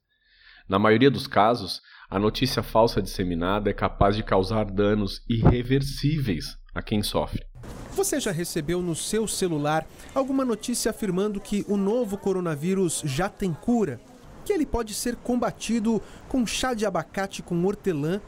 Na 0.66 0.78
maioria 0.78 1.10
dos 1.10 1.26
casos, 1.26 1.82
a 2.08 2.18
notícia 2.18 2.62
falsa 2.62 3.02
disseminada 3.02 3.68
é 3.68 3.74
capaz 3.74 4.16
de 4.16 4.22
causar 4.22 4.64
danos 4.64 5.22
irreversíveis 5.28 6.56
a 6.74 6.80
quem 6.80 7.02
sofre. 7.02 7.44
Você 7.92 8.18
já 8.18 8.32
recebeu 8.32 8.80
no 8.80 8.96
seu 8.96 9.28
celular 9.28 9.86
alguma 10.14 10.42
notícia 10.42 10.90
afirmando 10.90 11.38
que 11.38 11.66
o 11.68 11.76
novo 11.76 12.16
coronavírus 12.16 13.02
já 13.04 13.28
tem 13.28 13.52
cura? 13.52 14.00
Que 14.42 14.54
ele 14.54 14.64
pode 14.64 14.94
ser 14.94 15.16
combatido 15.16 16.02
com 16.28 16.46
chá 16.46 16.72
de 16.72 16.86
abacate 16.86 17.42
com 17.42 17.62
hortelã? 17.64 18.20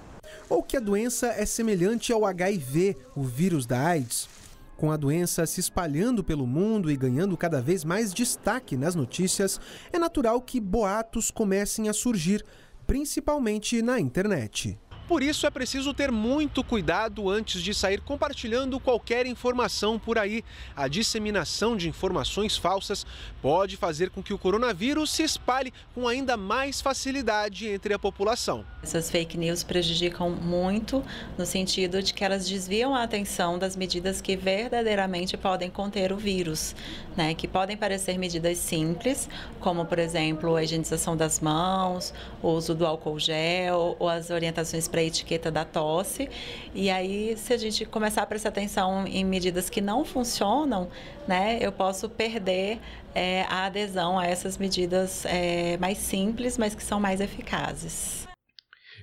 Ou 0.48 0.62
que 0.62 0.76
a 0.76 0.80
doença 0.80 1.28
é 1.28 1.46
semelhante 1.46 2.12
ao 2.12 2.26
HIV, 2.26 2.96
o 3.14 3.22
vírus 3.22 3.64
da 3.64 3.80
AIDS? 3.82 4.28
Com 4.76 4.92
a 4.92 4.96
doença 4.96 5.46
se 5.46 5.58
espalhando 5.58 6.22
pelo 6.22 6.46
mundo 6.46 6.90
e 6.90 6.96
ganhando 6.96 7.36
cada 7.36 7.62
vez 7.62 7.82
mais 7.84 8.12
destaque 8.12 8.76
nas 8.76 8.94
notícias, 8.94 9.58
é 9.90 9.98
natural 9.98 10.40
que 10.42 10.60
boatos 10.60 11.30
comecem 11.30 11.88
a 11.88 11.94
surgir, 11.94 12.44
principalmente 12.86 13.80
na 13.80 13.98
internet. 13.98 14.78
Por 15.08 15.22
isso 15.22 15.46
é 15.46 15.50
preciso 15.50 15.94
ter 15.94 16.10
muito 16.10 16.64
cuidado 16.64 17.30
antes 17.30 17.62
de 17.62 17.72
sair 17.72 18.00
compartilhando 18.00 18.80
qualquer 18.80 19.24
informação 19.24 20.00
por 20.00 20.18
aí. 20.18 20.44
A 20.74 20.88
disseminação 20.88 21.76
de 21.76 21.88
informações 21.88 22.56
falsas 22.56 23.06
pode 23.40 23.76
fazer 23.76 24.10
com 24.10 24.20
que 24.20 24.34
o 24.34 24.38
coronavírus 24.38 25.12
se 25.12 25.22
espalhe 25.22 25.72
com 25.94 26.08
ainda 26.08 26.36
mais 26.36 26.80
facilidade 26.80 27.68
entre 27.68 27.94
a 27.94 27.98
população. 28.00 28.64
Essas 28.82 29.08
fake 29.08 29.38
news 29.38 29.62
prejudicam 29.62 30.28
muito 30.28 31.04
no 31.38 31.46
sentido 31.46 32.02
de 32.02 32.12
que 32.12 32.24
elas 32.24 32.48
desviam 32.48 32.92
a 32.92 33.04
atenção 33.04 33.60
das 33.60 33.76
medidas 33.76 34.20
que 34.20 34.36
verdadeiramente 34.36 35.36
podem 35.36 35.70
conter 35.70 36.12
o 36.12 36.16
vírus, 36.16 36.74
né? 37.16 37.32
Que 37.32 37.46
podem 37.46 37.76
parecer 37.76 38.18
medidas 38.18 38.58
simples, 38.58 39.28
como 39.60 39.84
por 39.84 40.00
exemplo 40.00 40.56
a 40.56 40.64
higienização 40.64 41.16
das 41.16 41.38
mãos, 41.38 42.12
o 42.42 42.48
uso 42.48 42.74
do 42.74 42.84
álcool 42.84 43.20
gel 43.20 43.94
ou 44.00 44.08
as 44.08 44.30
orientações 44.30 44.88
para 44.96 45.02
a 45.02 45.04
etiqueta 45.04 45.50
da 45.50 45.62
tosse. 45.62 46.26
E 46.74 46.88
aí, 46.88 47.36
se 47.36 47.52
a 47.52 47.58
gente 47.58 47.84
começar 47.84 48.22
a 48.22 48.26
prestar 48.26 48.48
atenção 48.48 49.06
em 49.06 49.26
medidas 49.26 49.68
que 49.68 49.82
não 49.82 50.06
funcionam, 50.06 50.88
né, 51.28 51.58
eu 51.60 51.70
posso 51.70 52.08
perder 52.08 52.78
é, 53.14 53.42
a 53.42 53.66
adesão 53.66 54.18
a 54.18 54.26
essas 54.26 54.56
medidas 54.56 55.26
é, 55.26 55.76
mais 55.76 55.98
simples, 55.98 56.56
mas 56.56 56.74
que 56.74 56.82
são 56.82 56.98
mais 56.98 57.20
eficazes. 57.20 58.26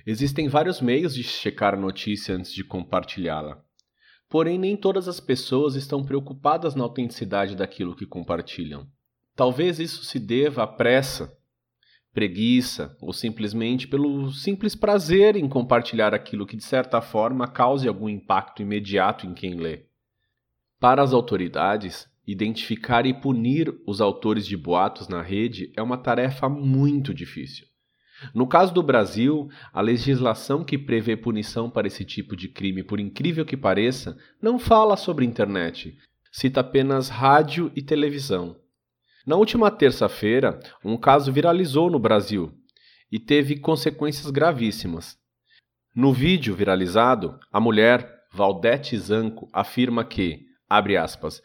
Existem 0.04 0.48
vários 0.48 0.80
meios 0.80 1.14
de 1.14 1.22
checar 1.22 1.74
a 1.74 1.80
notícia 1.80 2.34
antes 2.34 2.52
de 2.52 2.64
compartilhá-la. 2.64 3.62
Porém, 4.28 4.58
nem 4.58 4.76
todas 4.76 5.06
as 5.06 5.20
pessoas 5.20 5.76
estão 5.76 6.02
preocupadas 6.02 6.74
na 6.74 6.82
autenticidade 6.82 7.54
daquilo 7.54 7.94
que 7.94 8.04
compartilham. 8.04 8.84
Talvez 9.36 9.78
isso 9.78 10.04
se 10.04 10.18
deva 10.18 10.64
à 10.64 10.66
pressa 10.66 11.32
preguiça 12.14 12.96
ou 13.00 13.12
simplesmente 13.12 13.88
pelo 13.88 14.30
simples 14.32 14.76
prazer 14.76 15.34
em 15.34 15.48
compartilhar 15.48 16.14
aquilo 16.14 16.46
que 16.46 16.56
de 16.56 16.64
certa 16.64 17.00
forma 17.02 17.48
cause 17.48 17.88
algum 17.88 18.08
impacto 18.08 18.62
imediato 18.62 19.26
em 19.26 19.34
quem 19.34 19.54
lê. 19.56 19.86
Para 20.78 21.02
as 21.02 21.12
autoridades, 21.12 22.08
identificar 22.26 23.04
e 23.04 23.12
punir 23.12 23.74
os 23.86 24.00
autores 24.00 24.46
de 24.46 24.56
boatos 24.56 25.08
na 25.08 25.20
rede 25.20 25.72
é 25.76 25.82
uma 25.82 25.98
tarefa 25.98 26.48
muito 26.48 27.12
difícil. 27.12 27.66
No 28.32 28.46
caso 28.46 28.72
do 28.72 28.82
Brasil, 28.82 29.48
a 29.72 29.80
legislação 29.80 30.64
que 30.64 30.78
prevê 30.78 31.16
punição 31.16 31.68
para 31.68 31.88
esse 31.88 32.04
tipo 32.04 32.36
de 32.36 32.48
crime, 32.48 32.82
por 32.82 33.00
incrível 33.00 33.44
que 33.44 33.56
pareça, 33.56 34.16
não 34.40 34.56
fala 34.58 34.96
sobre 34.96 35.26
internet, 35.26 35.98
cita 36.30 36.60
apenas 36.60 37.08
rádio 37.08 37.72
e 37.74 37.82
televisão. 37.82 38.56
Na 39.26 39.36
última 39.36 39.70
terça-feira, 39.70 40.60
um 40.84 40.98
caso 40.98 41.32
viralizou 41.32 41.90
no 41.90 41.98
Brasil 41.98 42.52
e 43.10 43.18
teve 43.18 43.58
consequências 43.58 44.30
gravíssimas. 44.30 45.16
No 45.94 46.12
vídeo 46.12 46.54
viralizado, 46.54 47.38
a 47.50 47.58
mulher, 47.58 48.06
Valdete 48.30 48.98
Zanco, 48.98 49.48
afirma 49.50 50.04
que, 50.04 50.40
abre 50.68 50.98
aspas, 50.98 51.40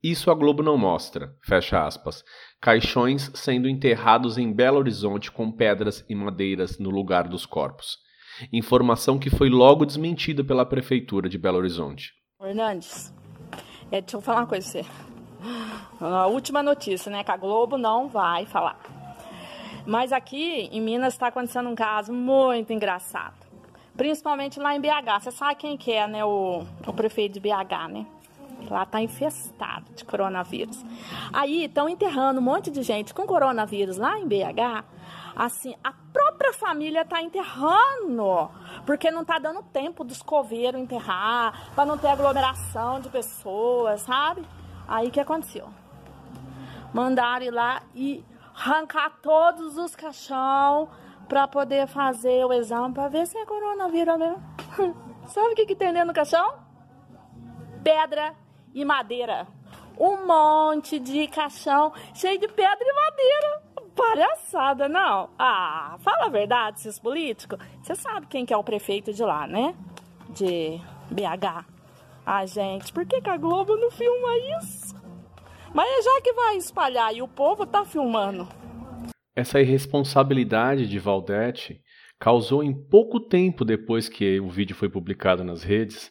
isso 0.00 0.30
a 0.30 0.34
Globo 0.34 0.62
não 0.62 0.76
mostra, 0.76 1.34
fecha 1.42 1.84
aspas, 1.84 2.22
caixões 2.60 3.32
sendo 3.34 3.68
enterrados 3.68 4.38
em 4.38 4.52
Belo 4.52 4.78
Horizonte 4.78 5.32
com 5.32 5.50
pedras 5.50 6.04
e 6.08 6.14
madeiras 6.14 6.78
no 6.78 6.90
lugar 6.90 7.26
dos 7.26 7.44
corpos. 7.46 7.96
Informação 8.52 9.18
que 9.18 9.30
foi 9.30 9.48
logo 9.48 9.84
desmentida 9.84 10.44
pela 10.44 10.66
Prefeitura 10.66 11.28
de 11.28 11.38
Belo 11.38 11.58
Horizonte. 11.58 12.12
Hernandes, 12.40 13.12
é, 13.90 14.00
deixa 14.00 14.18
eu 14.18 14.20
falar 14.20 14.42
uma 14.42 14.46
coisa 14.46 14.70
pra 14.70 14.82
você. 14.82 15.13
A 16.00 16.26
última 16.26 16.62
notícia, 16.62 17.10
né? 17.10 17.22
Que 17.22 17.30
a 17.30 17.36
Globo 17.36 17.76
não 17.76 18.08
vai 18.08 18.46
falar. 18.46 18.78
Mas 19.86 20.12
aqui 20.12 20.68
em 20.72 20.80
Minas 20.80 21.14
está 21.14 21.28
acontecendo 21.28 21.68
um 21.68 21.74
caso 21.74 22.12
muito 22.12 22.72
engraçado. 22.72 23.44
Principalmente 23.96 24.58
lá 24.58 24.74
em 24.74 24.80
BH. 24.80 25.20
Você 25.20 25.30
sabe 25.30 25.56
quem 25.56 25.76
que 25.76 25.92
é, 25.92 26.06
né? 26.06 26.24
O, 26.24 26.64
o 26.86 26.92
prefeito 26.92 27.34
de 27.34 27.40
BH, 27.40 27.88
né? 27.90 28.06
Lá 28.70 28.86
tá 28.86 29.00
infestado 29.00 29.84
de 29.94 30.04
coronavírus. 30.04 30.82
Aí 31.32 31.64
estão 31.64 31.88
enterrando 31.88 32.40
um 32.40 32.42
monte 32.42 32.70
de 32.70 32.82
gente 32.82 33.12
com 33.12 33.26
coronavírus 33.26 33.98
lá 33.98 34.18
em 34.18 34.26
BH. 34.26 34.84
Assim, 35.36 35.74
a 35.82 35.92
própria 36.12 36.52
família 36.52 37.04
tá 37.04 37.20
enterrando, 37.20 38.48
porque 38.86 39.10
não 39.10 39.24
tá 39.24 39.38
dando 39.38 39.62
tempo 39.64 40.04
dos 40.04 40.22
coveiros 40.22 40.80
enterrar, 40.80 41.72
para 41.74 41.84
não 41.84 41.98
ter 41.98 42.06
aglomeração 42.06 43.00
de 43.00 43.08
pessoas, 43.08 44.02
sabe? 44.02 44.42
Aí 44.86 45.10
que 45.10 45.20
aconteceu? 45.20 45.68
Mandaram 46.92 47.44
ir 47.44 47.50
lá 47.50 47.82
e 47.94 48.24
arrancar 48.54 49.10
todos 49.22 49.76
os 49.76 49.96
caixão 49.96 50.88
para 51.28 51.48
poder 51.48 51.86
fazer 51.86 52.44
o 52.44 52.52
exame 52.52 52.94
para 52.94 53.08
ver 53.08 53.26
se 53.26 53.36
é 53.36 53.44
coronavírus 53.44 54.18
mesmo. 54.18 54.42
Sabe 55.26 55.52
o 55.52 55.54
que, 55.54 55.66
que 55.66 55.74
tem 55.74 55.92
dentro 55.92 56.08
do 56.08 56.14
caixão? 56.14 56.54
Pedra 57.82 58.34
e 58.74 58.84
madeira. 58.84 59.46
Um 59.98 60.26
monte 60.26 60.98
de 60.98 61.26
caixão 61.28 61.92
cheio 62.14 62.38
de 62.38 62.48
pedra 62.48 62.78
e 62.80 62.92
madeira. 62.92 63.62
Palhaçada, 63.94 64.88
não. 64.88 65.30
Ah, 65.38 65.96
fala 66.00 66.26
a 66.26 66.28
verdade, 66.28 66.78
esses 66.78 66.98
políticos. 66.98 67.58
Você 67.82 67.94
sabe 67.94 68.26
quem 68.26 68.44
que 68.44 68.52
é 68.52 68.56
o 68.56 68.64
prefeito 68.64 69.12
de 69.12 69.22
lá, 69.22 69.46
né? 69.46 69.74
De 70.30 70.80
BH. 71.10 71.73
Ah, 72.26 72.46
gente, 72.46 72.90
por 72.92 73.04
que, 73.04 73.20
que 73.20 73.28
a 73.28 73.36
Globo 73.36 73.76
não 73.76 73.90
filma 73.90 74.28
isso? 74.60 74.94
Mas 75.74 75.86
é 75.90 76.02
já 76.02 76.20
que 76.22 76.32
vai 76.32 76.56
espalhar 76.56 77.14
e 77.14 77.20
o 77.20 77.28
povo 77.28 77.66
tá 77.66 77.84
filmando. 77.84 78.48
Essa 79.36 79.60
irresponsabilidade 79.60 80.88
de 80.88 80.98
Valdete 80.98 81.82
causou 82.18 82.62
em 82.62 82.72
pouco 82.72 83.20
tempo 83.20 83.64
depois 83.64 84.08
que 84.08 84.40
o 84.40 84.48
vídeo 84.48 84.74
foi 84.74 84.88
publicado 84.88 85.44
nas 85.44 85.62
redes 85.62 86.10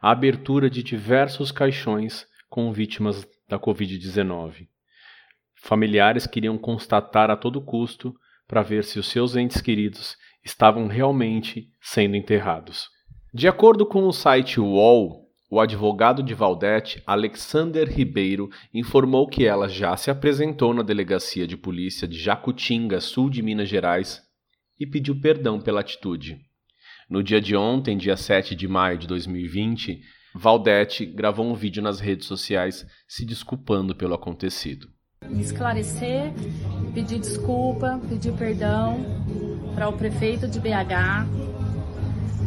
a 0.00 0.12
abertura 0.12 0.70
de 0.70 0.82
diversos 0.82 1.50
caixões 1.50 2.26
com 2.48 2.72
vítimas 2.72 3.26
da 3.48 3.58
Covid-19. 3.58 4.68
Familiares 5.54 6.26
queriam 6.26 6.56
constatar 6.56 7.30
a 7.30 7.36
todo 7.36 7.60
custo 7.60 8.14
para 8.46 8.62
ver 8.62 8.84
se 8.84 8.98
os 8.98 9.08
seus 9.08 9.34
entes 9.34 9.60
queridos 9.60 10.16
estavam 10.44 10.86
realmente 10.86 11.68
sendo 11.80 12.16
enterrados. 12.16 12.88
De 13.32 13.48
acordo 13.48 13.84
com 13.84 14.06
o 14.06 14.12
site 14.12 14.60
UOL, 14.60 15.29
o 15.50 15.58
advogado 15.58 16.22
de 16.22 16.32
Valdete, 16.32 17.02
Alexander 17.04 17.88
Ribeiro, 17.88 18.48
informou 18.72 19.26
que 19.26 19.44
ela 19.44 19.68
já 19.68 19.96
se 19.96 20.08
apresentou 20.08 20.72
na 20.72 20.82
delegacia 20.82 21.44
de 21.44 21.56
polícia 21.56 22.06
de 22.06 22.16
Jacutinga, 22.16 23.00
sul 23.00 23.28
de 23.28 23.42
Minas 23.42 23.68
Gerais, 23.68 24.22
e 24.78 24.86
pediu 24.86 25.20
perdão 25.20 25.60
pela 25.60 25.80
atitude. 25.80 26.38
No 27.08 27.20
dia 27.20 27.40
de 27.40 27.56
ontem, 27.56 27.98
dia 27.98 28.16
7 28.16 28.54
de 28.54 28.68
maio 28.68 28.96
de 28.96 29.08
2020, 29.08 30.00
Valdete 30.32 31.04
gravou 31.04 31.44
um 31.44 31.54
vídeo 31.54 31.82
nas 31.82 31.98
redes 31.98 32.28
sociais 32.28 32.86
se 33.08 33.26
desculpando 33.26 33.92
pelo 33.92 34.14
acontecido. 34.14 34.88
Esclarecer, 35.40 36.32
pedir 36.94 37.18
desculpa, 37.18 38.00
pedir 38.08 38.32
perdão 38.34 39.04
para 39.74 39.88
o 39.88 39.92
prefeito 39.92 40.46
de 40.46 40.60
BH, 40.60 41.49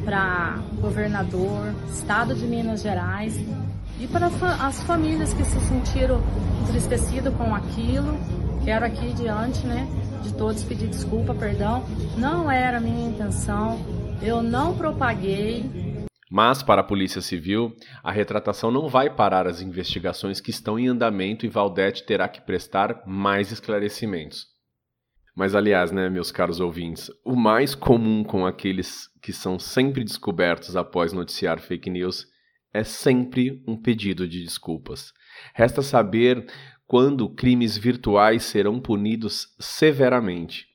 para 0.04 0.60
governador, 0.80 1.74
estado 1.88 2.36
de 2.36 2.46
Minas 2.46 2.82
Gerais 2.82 3.38
e 4.00 4.08
para 4.08 4.28
as 4.28 4.84
famílias 4.84 5.34
que 5.34 5.44
se 5.44 5.60
sentiram 5.62 6.22
entristecidas 6.64 7.34
com 7.36 7.54
aquilo. 7.56 8.18
Quero 8.64 8.86
aqui 8.86 9.14
diante, 9.14 9.66
né, 9.66 9.88
de 10.24 10.34
todos 10.34 10.64
pedir 10.64 10.88
desculpa, 10.88 11.34
perdão. 11.34 11.84
Não 12.18 12.50
era 12.50 12.78
a 12.78 12.82
minha 12.82 13.10
intenção. 13.10 13.80
Eu 14.22 14.42
não 14.42 14.76
propaguei. 14.76 16.06
Mas, 16.32 16.64
para 16.64 16.82
a 16.82 16.84
Polícia 16.84 17.22
Civil, 17.22 17.76
a 18.04 18.12
retratação 18.12 18.72
não 18.72 18.88
vai 18.90 19.10
parar 19.10 19.46
as 19.46 19.62
investigações 19.62 20.42
que 20.42 20.50
estão 20.50 20.80
em 20.80 20.88
andamento 20.88 21.46
e 21.46 21.50
Valdete 21.50 22.06
terá 22.06 22.28
que 22.28 22.42
prestar 22.42 23.04
mais 23.06 23.52
esclarecimentos. 23.52 24.53
Mas, 25.36 25.56
aliás, 25.56 25.92
né, 25.92 26.10
meus 26.10 26.32
caros 26.32 26.60
ouvintes, 26.60 27.10
o 27.26 27.36
mais 27.36 27.74
comum 27.74 28.24
com 28.24 28.46
aqueles 28.46 29.10
que 29.22 29.34
são 29.34 29.58
sempre 29.58 30.04
descobertos 30.04 30.76
após 30.76 31.12
noticiar 31.12 31.60
fake 31.60 31.90
news 31.90 32.28
é 32.74 32.84
sempre 32.84 33.64
um 33.68 33.76
pedido 33.76 34.28
de 34.28 34.44
desculpas. 34.44 35.12
Resta 35.54 35.82
saber 35.82 36.46
quando 36.86 37.30
crimes 37.30 37.78
virtuais 37.78 38.44
serão 38.44 38.80
punidos 38.80 39.48
severamente. 39.60 40.68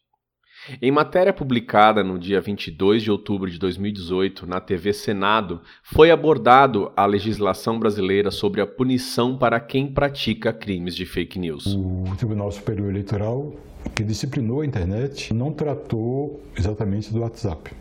Em 0.83 0.91
matéria 0.91 1.33
publicada 1.33 2.03
no 2.03 2.19
dia 2.19 2.41
22 2.41 3.03
de 3.03 3.11
outubro 3.11 3.51
de 3.51 3.59
2018 3.59 4.47
na 4.47 4.61
TV 4.61 4.93
Senado, 4.93 5.63
foi 5.83 6.11
abordado 6.11 6.93
a 6.97 7.07
legislação 7.07 7.79
brasileira 7.79 8.31
sobre 8.31 8.61
a 8.61 8.67
punição 8.67 9.39
para 9.39 9.61
quem 9.61 9.93
pratica 9.93 10.53
crimes 10.53 10.95
de 10.95 11.07
fake 11.07 11.39
news. 11.39 11.67
O 11.67 12.05
Tribunal 12.17 12.51
Superior 12.51 12.91
Eleitoral, 12.91 13.55
que 13.95 14.05
disciplinou 14.05 14.61
a 14.61 14.67
internet, 14.67 15.33
não 15.35 15.53
tratou 15.53 16.41
exatamente 16.57 17.13
do 17.13 17.21
WhatsApp. 17.21 17.73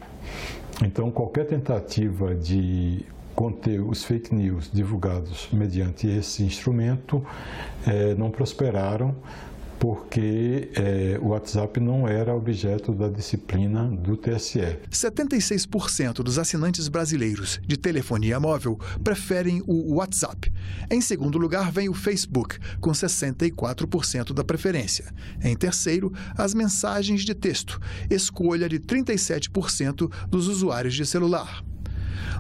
Então, 0.83 1.09
qualquer 1.09 1.45
tentativa 1.45 2.35
de 2.35 3.05
conter 3.35 3.79
os 3.79 4.03
fake 4.03 4.33
news 4.33 4.69
divulgados 4.73 5.47
mediante 5.51 6.07
esse 6.07 6.43
instrumento 6.43 7.23
eh, 7.85 8.15
não 8.15 8.31
prosperaram 8.31 9.15
porque 9.79 10.69
é, 10.75 11.19
o 11.21 11.27
WhatsApp 11.27 11.79
não 11.79 12.07
era 12.07 12.33
objeto 12.33 12.91
da 12.91 13.07
disciplina 13.07 13.87
do 13.87 14.17
TSE. 14.17 14.79
76% 14.89 16.23
dos 16.23 16.39
assinantes 16.39 16.87
brasileiros 16.87 17.59
de 17.65 17.77
telefonia 17.77 18.39
móvel 18.39 18.79
preferem 19.03 19.61
o 19.67 19.95
WhatsApp. 19.95 20.51
Em 20.89 21.01
segundo 21.01 21.37
lugar, 21.37 21.71
vem 21.71 21.89
o 21.89 21.93
Facebook, 21.93 22.57
com 22.79 22.91
64% 22.91 24.33
da 24.33 24.43
preferência. 24.43 25.05
Em 25.43 25.55
terceiro, 25.55 26.11
as 26.37 26.53
mensagens 26.53 27.23
de 27.23 27.33
texto, 27.33 27.79
escolha 28.09 28.67
de 28.67 28.79
37% 28.79 30.11
dos 30.29 30.47
usuários 30.47 30.95
de 30.95 31.05
celular. 31.05 31.63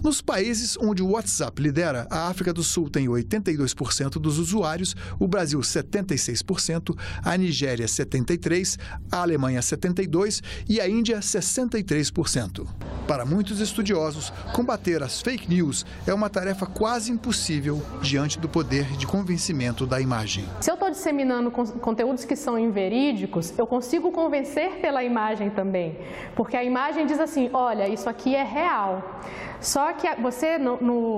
Nos 0.03 0.21
países 0.21 0.77
onde 0.79 1.01
o 1.01 1.11
WhatsApp 1.11 1.61
lidera, 1.61 2.07
a 2.09 2.27
África 2.27 2.53
do 2.53 2.63
Sul 2.63 2.89
tem 2.89 3.07
82% 3.07 4.19
dos 4.19 4.37
usuários, 4.37 4.95
o 5.19 5.27
Brasil 5.27 5.59
76%, 5.59 6.97
a 7.23 7.35
Nigéria 7.37 7.85
73%, 7.85 8.79
a 9.11 9.21
Alemanha 9.21 9.59
72% 9.59 10.43
e 10.69 10.79
a 10.79 10.87
Índia 10.87 11.19
63%. 11.19 12.67
Para 13.07 13.25
muitos 13.25 13.59
estudiosos, 13.59 14.31
combater 14.53 15.01
as 15.01 15.21
fake 15.21 15.49
news 15.49 15.85
é 16.05 16.13
uma 16.13 16.29
tarefa 16.29 16.65
quase 16.65 17.11
impossível 17.11 17.81
diante 18.01 18.37
do 18.39 18.49
poder 18.49 18.85
de 18.97 19.07
convencimento 19.07 19.85
da 19.85 19.99
imagem. 20.01 20.45
Se 20.61 20.69
eu 20.69 20.73
estou 20.73 20.89
disseminando 20.89 21.49
conteúdos 21.51 22.25
que 22.25 22.35
são 22.35 22.59
inverídicos, 22.59 23.57
eu 23.57 23.65
consigo 23.65 24.11
convencer 24.11 24.79
pela 24.81 25.03
imagem 25.03 25.49
também, 25.49 25.97
porque 26.35 26.57
a 26.57 26.63
imagem 26.63 27.05
diz 27.05 27.19
assim: 27.19 27.49
olha, 27.53 27.87
isso 27.87 28.09
aqui 28.09 28.35
é 28.35 28.43
real. 28.43 29.21
Só 29.59 29.91
que 29.93 30.07
você, 30.21 30.57
no, 30.57 30.77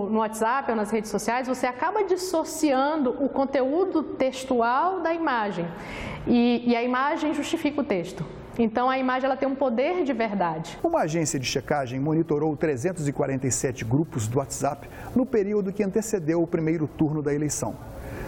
no, 0.09 0.19
WhatsApp 0.19 0.71
ou 0.71 0.77
nas 0.77 0.91
redes 0.91 1.11
sociais, 1.11 1.47
você 1.47 1.67
acaba 1.67 2.03
dissociando 2.03 3.11
o 3.23 3.27
conteúdo 3.27 4.01
textual 4.03 5.01
da 5.01 5.13
imagem. 5.13 5.67
E, 6.25 6.63
e 6.65 6.75
a 6.75 6.83
imagem 6.83 7.33
justifica 7.33 7.81
o 7.81 7.83
texto. 7.83 8.25
Então, 8.57 8.89
a 8.89 8.97
imagem 8.97 9.25
ela 9.25 9.37
tem 9.37 9.47
um 9.47 9.55
poder 9.55 10.03
de 10.03 10.11
verdade. 10.11 10.77
Uma 10.83 11.01
agência 11.01 11.39
de 11.39 11.45
checagem 11.45 11.99
monitorou 11.99 12.55
347 12.57 13.85
grupos 13.85 14.27
do 14.27 14.39
WhatsApp 14.39 14.89
no 15.15 15.25
período 15.25 15.71
que 15.71 15.83
antecedeu 15.83 16.43
o 16.43 16.47
primeiro 16.47 16.87
turno 16.87 17.21
da 17.21 17.33
eleição. 17.33 17.75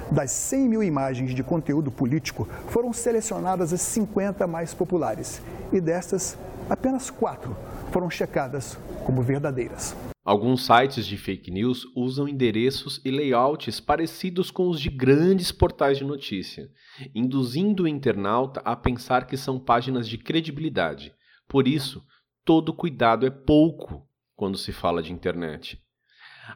Das 0.10 0.32
100 0.32 0.70
mil 0.70 0.84
imagens 0.84 1.34
de 1.34 1.44
conteúdo 1.44 1.92
político, 1.92 2.48
foram 2.68 2.92
selecionadas 2.92 3.74
as 3.74 3.82
50 3.82 4.46
mais 4.48 4.74
populares. 4.74 5.42
E 5.72 5.80
destas, 5.80 6.38
apenas 6.70 7.10
quatro 7.10 7.56
foram 7.92 8.10
checadas 8.10 8.80
como 9.06 9.22
verdadeiras. 9.22 9.96
Alguns 10.24 10.66
sites 10.66 11.06
de 11.06 11.18
fake 11.18 11.52
news 11.52 11.86
usam 11.96 12.28
endereços 12.28 13.02
e 13.04 13.12
layouts 13.12 13.80
parecidos 13.80 14.52
com 14.52 14.70
os 14.70 14.80
de 14.80 14.90
grandes 14.90 15.52
portais 15.52 15.98
de 15.98 16.04
notícia, 16.04 16.70
induzindo 17.14 17.84
o 17.84 17.88
internauta 17.88 18.62
a 18.64 18.76
pensar 18.76 19.26
que 19.26 19.36
são 19.36 19.60
páginas 19.60 20.08
de 20.08 20.18
credibilidade. 20.18 21.14
Por 21.48 21.68
isso, 21.68 22.06
todo 22.46 22.74
cuidado 22.74 23.26
é 23.26 23.32
pouco 23.32 24.08
quando 24.36 24.58
se 24.58 24.72
fala 24.72 25.02
de 25.02 25.12
internet. 25.12 25.82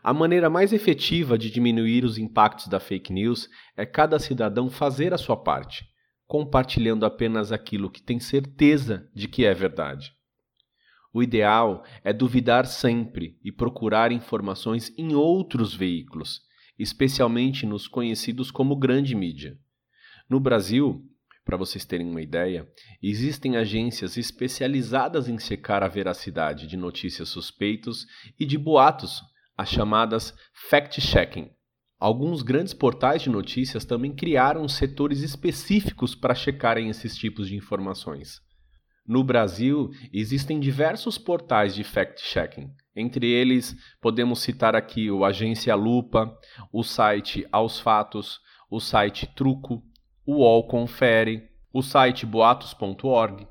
A 0.01 0.13
maneira 0.13 0.49
mais 0.49 0.71
efetiva 0.71 1.37
de 1.37 1.49
diminuir 1.49 2.05
os 2.05 2.17
impactos 2.17 2.67
da 2.67 2.79
fake 2.79 3.11
news 3.11 3.49
é 3.75 3.85
cada 3.85 4.19
cidadão 4.19 4.69
fazer 4.69 5.13
a 5.13 5.17
sua 5.17 5.37
parte, 5.37 5.85
compartilhando 6.27 7.05
apenas 7.05 7.51
aquilo 7.51 7.89
que 7.89 8.01
tem 8.01 8.19
certeza 8.19 9.09
de 9.13 9.27
que 9.27 9.45
é 9.45 9.53
verdade. 9.53 10.14
O 11.15 11.23
ideal 11.23 11.85
é 12.03 12.11
duvidar 12.11 12.65
sempre 12.65 13.39
e 13.41 13.49
procurar 13.49 14.11
informações 14.11 14.93
em 14.97 15.15
outros 15.15 15.73
veículos, 15.73 16.41
especialmente 16.77 17.65
nos 17.65 17.87
conhecidos 17.87 18.51
como 18.51 18.75
grande 18.75 19.15
mídia. 19.15 19.57
No 20.29 20.41
Brasil, 20.41 21.09
para 21.45 21.55
vocês 21.55 21.85
terem 21.85 22.09
uma 22.09 22.21
ideia, 22.21 22.69
existem 23.01 23.55
agências 23.55 24.17
especializadas 24.17 25.29
em 25.29 25.39
secar 25.39 25.83
a 25.83 25.87
veracidade 25.87 26.67
de 26.67 26.75
notícias 26.75 27.29
suspeitos 27.29 28.05
e 28.37 28.45
de 28.45 28.57
boatos, 28.57 29.21
as 29.57 29.69
chamadas 29.69 30.33
fact-checking. 30.69 31.49
Alguns 31.97 32.41
grandes 32.41 32.73
portais 32.73 33.21
de 33.21 33.29
notícias 33.29 33.85
também 33.85 34.13
criaram 34.13 34.67
setores 34.67 35.21
específicos 35.21 36.13
para 36.13 36.35
checarem 36.35 36.89
esses 36.89 37.15
tipos 37.15 37.47
de 37.47 37.55
informações. 37.55 38.43
No 39.07 39.23
Brasil, 39.23 39.91
existem 40.11 40.59
diversos 40.59 41.17
portais 41.17 41.75
de 41.75 41.83
fact-checking. 41.83 42.71
Entre 42.95 43.27
eles, 43.27 43.75
podemos 44.01 44.39
citar 44.39 44.75
aqui 44.75 45.11
o 45.11 45.23
Agência 45.23 45.75
Lupa, 45.75 46.35
o 46.71 46.83
site 46.83 47.47
Aos 47.51 47.79
Fatos, 47.79 48.39
o 48.69 48.79
site 48.79 49.27
Truco, 49.27 49.83
o 50.25 50.37
UOL 50.37 50.67
Confere, 50.67 51.49
o 51.71 51.83
site 51.83 52.25
boatos.org, 52.25 53.47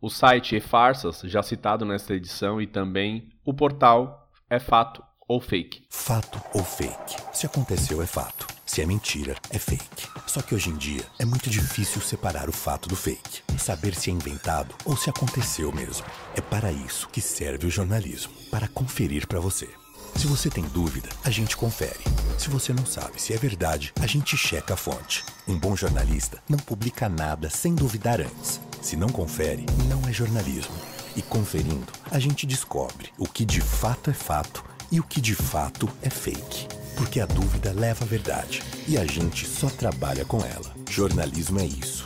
o 0.00 0.08
site 0.08 0.56
E-Farsas, 0.56 1.20
já 1.24 1.42
citado 1.42 1.84
nesta 1.84 2.14
edição, 2.14 2.60
e 2.60 2.66
também 2.66 3.28
o 3.44 3.52
portal 3.52 4.30
É 4.48 4.58
Fato 4.58 5.02
ou 5.26 5.40
Fake. 5.40 5.84
Fato 5.88 6.40
ou 6.52 6.62
fake? 6.62 7.16
Se 7.32 7.46
aconteceu, 7.46 8.02
é 8.02 8.06
fato. 8.06 8.46
Se 8.66 8.82
é 8.82 8.86
mentira, 8.86 9.36
é 9.50 9.58
fake. 9.58 10.08
Só 10.26 10.42
que 10.42 10.54
hoje 10.54 10.70
em 10.70 10.76
dia 10.76 11.02
é 11.18 11.24
muito 11.24 11.48
difícil 11.48 12.00
separar 12.00 12.48
o 12.48 12.52
fato 12.52 12.88
do 12.88 12.96
fake, 12.96 13.42
saber 13.58 13.94
se 13.94 14.10
é 14.10 14.12
inventado 14.12 14.74
ou 14.84 14.96
se 14.96 15.08
aconteceu 15.08 15.72
mesmo. 15.72 16.04
É 16.34 16.40
para 16.40 16.72
isso 16.72 17.08
que 17.08 17.20
serve 17.20 17.66
o 17.66 17.70
jornalismo 17.70 18.32
para 18.50 18.68
conferir 18.68 19.26
para 19.26 19.40
você. 19.40 19.68
Se 20.16 20.26
você 20.26 20.48
tem 20.48 20.64
dúvida, 20.64 21.08
a 21.24 21.30
gente 21.30 21.56
confere. 21.56 22.00
Se 22.38 22.48
você 22.48 22.72
não 22.72 22.86
sabe 22.86 23.20
se 23.20 23.32
é 23.32 23.36
verdade, 23.36 23.92
a 24.00 24.06
gente 24.06 24.36
checa 24.36 24.74
a 24.74 24.76
fonte. 24.76 25.24
Um 25.46 25.58
bom 25.58 25.74
jornalista 25.74 26.42
não 26.48 26.58
publica 26.58 27.08
nada 27.08 27.50
sem 27.50 27.74
duvidar 27.74 28.20
antes. 28.20 28.60
Se 28.80 28.96
não 28.96 29.08
confere, 29.08 29.66
não 29.88 30.06
é 30.08 30.12
jornalismo. 30.12 30.74
E 31.16 31.22
conferindo, 31.22 31.92
a 32.10 32.18
gente 32.18 32.46
descobre 32.46 33.10
o 33.18 33.26
que 33.26 33.44
de 33.44 33.60
fato 33.60 34.10
é 34.10 34.14
fato 34.14 34.64
e 34.94 35.00
o 35.00 35.02
que 35.02 35.20
de 35.20 35.34
fato 35.34 35.88
é 36.00 36.08
fake 36.08 36.84
porque 36.96 37.20
a 37.20 37.26
dúvida 37.26 37.72
leva 37.72 38.04
à 38.04 38.06
verdade 38.06 38.62
e 38.88 38.96
a 38.96 39.04
gente 39.04 39.46
só 39.46 39.68
trabalha 39.68 40.24
com 40.24 40.38
ela. 40.38 40.74
Jornalismo 40.88 41.58
é 41.58 41.66
isso. 41.66 42.04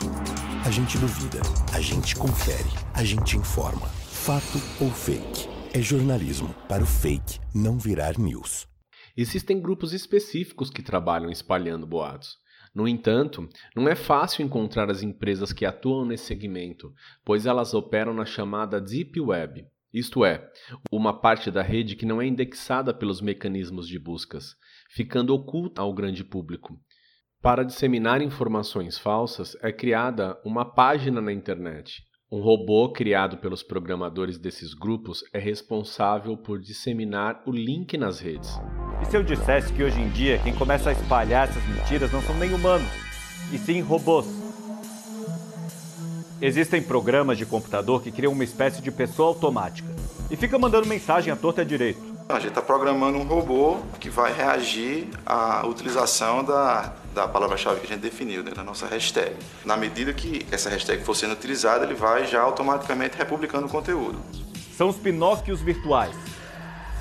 A 0.65 0.71
gente 0.71 0.97
duvida, 0.97 1.39
a 1.73 1.79
gente 1.79 2.15
confere, 2.15 2.69
a 2.93 3.03
gente 3.03 3.37
informa. 3.37 3.87
Fato 3.87 4.57
ou 4.81 4.89
fake? 4.89 5.47
É 5.73 5.81
jornalismo 5.81 6.53
para 6.67 6.83
o 6.83 6.87
fake 6.87 7.39
não 7.53 7.77
virar 7.77 8.17
news. 8.17 8.67
Existem 9.15 9.61
grupos 9.61 9.93
específicos 9.93 10.69
que 10.69 10.81
trabalham 10.81 11.29
espalhando 11.29 11.85
boatos. 11.85 12.37
No 12.73 12.87
entanto, 12.87 13.47
não 13.75 13.87
é 13.87 13.95
fácil 13.95 14.43
encontrar 14.43 14.89
as 14.89 15.03
empresas 15.03 15.51
que 15.51 15.65
atuam 15.65 16.05
nesse 16.05 16.25
segmento, 16.25 16.91
pois 17.23 17.45
elas 17.45 17.73
operam 17.73 18.13
na 18.13 18.25
chamada 18.25 18.79
Deep 18.79 19.19
Web, 19.19 19.65
isto 19.93 20.23
é, 20.23 20.47
uma 20.91 21.19
parte 21.19 21.49
da 21.49 21.61
rede 21.61 21.95
que 21.95 22.05
não 22.05 22.21
é 22.21 22.27
indexada 22.27 22.93
pelos 22.93 23.21
mecanismos 23.21 23.87
de 23.87 23.97
buscas, 23.97 24.55
ficando 24.91 25.33
oculta 25.33 25.81
ao 25.81 25.93
grande 25.93 26.23
público. 26.23 26.79
Para 27.41 27.63
disseminar 27.63 28.21
informações 28.21 28.97
falsas, 28.97 29.55
é 29.61 29.71
criada 29.71 30.37
uma 30.43 30.65
página 30.65 31.21
na 31.21 31.31
internet. 31.31 32.03
Um 32.31 32.41
robô 32.41 32.91
criado 32.91 33.37
pelos 33.37 33.63
programadores 33.63 34.37
desses 34.37 34.75
grupos 34.75 35.23
é 35.33 35.39
responsável 35.39 36.37
por 36.37 36.59
disseminar 36.59 37.41
o 37.47 37.51
link 37.51 37.97
nas 37.97 38.19
redes. 38.19 38.51
E 39.01 39.05
se 39.05 39.17
eu 39.17 39.23
dissesse 39.23 39.73
que 39.73 39.83
hoje 39.83 39.99
em 39.99 40.09
dia 40.09 40.37
quem 40.43 40.53
começa 40.53 40.89
a 40.89 40.93
espalhar 40.93 41.47
essas 41.47 41.65
mentiras 41.67 42.11
não 42.11 42.21
são 42.21 42.37
nem 42.37 42.53
humanos, 42.53 42.89
e 43.51 43.57
sim 43.57 43.81
robôs? 43.81 44.48
Existem 46.41 46.81
programas 46.81 47.37
de 47.37 47.45
computador 47.45 48.01
que 48.01 48.11
criam 48.11 48.31
uma 48.31 48.43
espécie 48.43 48.81
de 48.81 48.89
pessoa 48.91 49.27
automática 49.29 49.89
e 50.31 50.37
fica 50.37 50.57
mandando 50.57 50.87
mensagem 50.87 51.33
à 51.33 51.35
torta 51.35 51.65
direito. 51.65 51.99
A 52.29 52.35
gente 52.35 52.49
está 52.49 52.61
programando 52.61 53.17
um 53.17 53.23
robô 53.23 53.79
que 53.99 54.09
vai 54.09 54.31
reagir 54.31 55.09
à 55.25 55.65
utilização 55.67 56.43
da, 56.43 56.93
da 57.13 57.27
palavra-chave 57.27 57.81
que 57.81 57.87
a 57.87 57.89
gente 57.89 58.01
definiu 58.01 58.41
dentro 58.41 58.57
da 58.57 58.63
nossa 58.63 58.85
hashtag. 58.85 59.35
Na 59.65 59.75
medida 59.75 60.13
que 60.13 60.45
essa 60.51 60.69
hashtag 60.69 61.03
for 61.03 61.15
sendo 61.15 61.33
utilizada, 61.33 61.83
ele 61.83 61.95
vai 61.95 62.25
já 62.25 62.41
automaticamente 62.41 63.17
republicando 63.17 63.67
o 63.67 63.69
conteúdo. 63.69 64.17
São 64.77 64.89
os 64.89 64.95
Pinóquios 64.95 65.59
virtuais. 65.59 66.15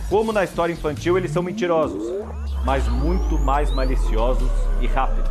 Como 0.09 0.33
na 0.33 0.43
história 0.43 0.73
infantil, 0.73 1.17
eles 1.17 1.31
são 1.31 1.43
mentirosos. 1.43 2.03
mas 2.65 2.89
muito 2.89 3.39
mais 3.39 3.71
maliciosos 3.71 4.51
e 4.81 4.87
rápidos. 4.87 5.31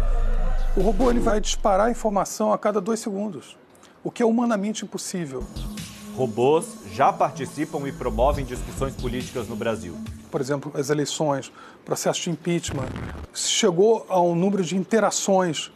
O 0.77 0.81
robô 0.81 1.09
ele 1.09 1.19
vai 1.19 1.41
disparar 1.41 1.91
informação 1.91 2.53
a 2.53 2.57
cada 2.57 2.79
dois 2.79 2.99
segundos, 2.99 3.57
o 4.07 4.11
que 4.11 4.23
é 4.23 4.25
humanamente 4.25 4.85
impossível. 4.85 5.43
Robôs 6.15 6.77
já 6.93 7.11
participam 7.11 7.85
e 7.89 7.91
promovem 7.91 8.45
discussões 8.45 8.95
políticas 8.95 9.49
no 9.49 9.55
Brasil. 9.57 9.97
Por 10.31 10.39
exemplo, 10.39 10.71
as 10.75 10.89
eleições, 10.89 11.51
processo 11.83 12.21
de 12.21 12.29
impeachment, 12.29 12.87
chegou 13.33 14.05
a 14.07 14.21
um 14.21 14.33
número 14.33 14.63
de 14.63 14.77
interações 14.77 15.73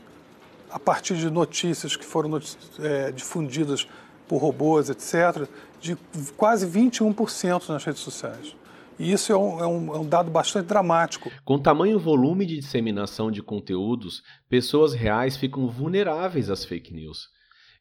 a 0.69 0.79
partir 0.79 1.17
de 1.17 1.29
notícias 1.29 1.97
que 1.97 2.05
foram 2.05 2.39
é, 2.79 3.11
difundidas 3.11 3.85
por 4.29 4.37
robôs, 4.37 4.89
etc., 4.89 5.45
de 5.81 5.97
quase 6.37 6.65
21% 6.65 7.67
nas 7.67 7.83
redes 7.83 8.01
sociais. 8.01 8.55
E 8.97 9.11
isso 9.11 9.33
é 9.33 9.37
um, 9.37 9.59
é, 9.59 9.67
um, 9.67 9.95
é 9.95 9.99
um, 9.99 10.07
dado 10.07 10.31
bastante 10.31 10.67
dramático. 10.67 11.29
Com 11.43 11.59
tamanho 11.59 11.99
volume 11.99 12.45
de 12.45 12.61
disseminação 12.61 13.29
de 13.29 13.43
conteúdos, 13.43 14.23
pessoas 14.47 14.93
reais 14.93 15.35
ficam 15.35 15.67
vulneráveis 15.67 16.49
às 16.49 16.63
fake 16.63 16.93
news 16.93 17.29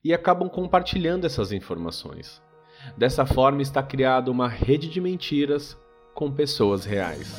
e 0.05 0.15
acabam 0.15 0.49
compartilhando 0.49 1.27
essas 1.27 1.53
informações. 1.53 2.43
Dessa 2.97 3.27
forma, 3.27 3.63
está 3.63 3.83
criada 3.83 4.31
uma 4.31 4.49
rede 4.49 4.89
de 4.89 5.01
mentiras 5.01 5.79
com 6.15 6.31
pessoas 6.31 6.85
reais. 6.85 7.35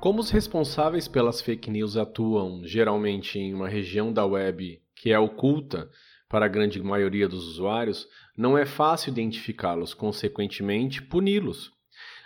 Como 0.00 0.20
os 0.20 0.30
responsáveis 0.30 1.08
pelas 1.08 1.40
fake 1.40 1.70
news 1.70 1.96
atuam 1.96 2.62
geralmente 2.64 3.38
em 3.38 3.52
uma 3.52 3.68
região 3.68 4.12
da 4.12 4.24
web 4.24 4.80
que 4.94 5.12
é 5.12 5.18
oculta 5.18 5.90
para 6.28 6.44
a 6.44 6.48
grande 6.48 6.80
maioria 6.82 7.28
dos 7.28 7.46
usuários, 7.48 8.06
não 8.36 8.56
é 8.56 8.64
fácil 8.64 9.10
identificá-los, 9.10 9.94
consequentemente, 9.94 11.02
puni-los. 11.02 11.72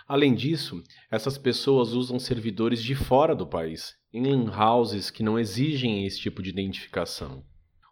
Além 0.07 0.35
disso, 0.35 0.83
essas 1.11 1.39
pessoas 1.39 1.93
usam 1.93 2.19
servidores 2.19 2.83
de 2.83 2.95
fora 2.95 3.35
do 3.35 3.47
país, 3.47 3.95
em 4.13 4.27
lan 4.27 4.51
houses 4.51 5.11
que 5.11 5.23
não 5.23 5.39
exigem 5.39 6.05
esse 6.05 6.19
tipo 6.19 6.43
de 6.43 6.51
identificação. 6.51 7.45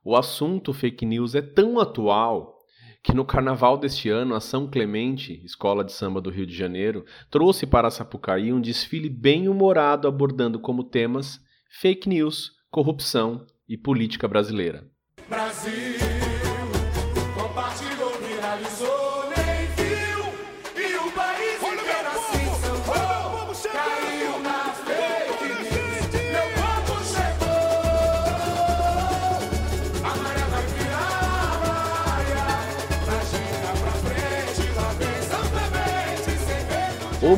O 0.05 0.17
assunto 0.17 0.73
fake 0.73 1.05
news 1.05 1.35
é 1.35 1.43
tão 1.43 1.79
atual 1.79 2.59
que 3.03 3.15
no 3.15 3.25
carnaval 3.25 3.79
deste 3.79 4.09
ano, 4.11 4.35
a 4.35 4.41
São 4.41 4.67
Clemente, 4.67 5.43
escola 5.45 5.85
de 5.85 5.93
samba 5.93 6.21
do 6.21 6.31
Rio 6.31 6.47
de 6.47 6.55
Janeiro, 6.55 7.05
trouxe 7.31 7.67
para 7.67 7.91
Sapucaí 7.91 8.53
um 8.53 8.61
desfile 8.61 9.09
bem 9.09 9.49
humorado 9.49 10.07
abordando 10.07 10.59
como 10.59 10.85
temas 10.85 11.41
fake 11.71 12.09
news, 12.09 12.53
corrupção 12.71 13.47
e 13.69 13.77
política 13.77 14.29
brasileira. 14.29 14.87
Brasil. 15.29 16.10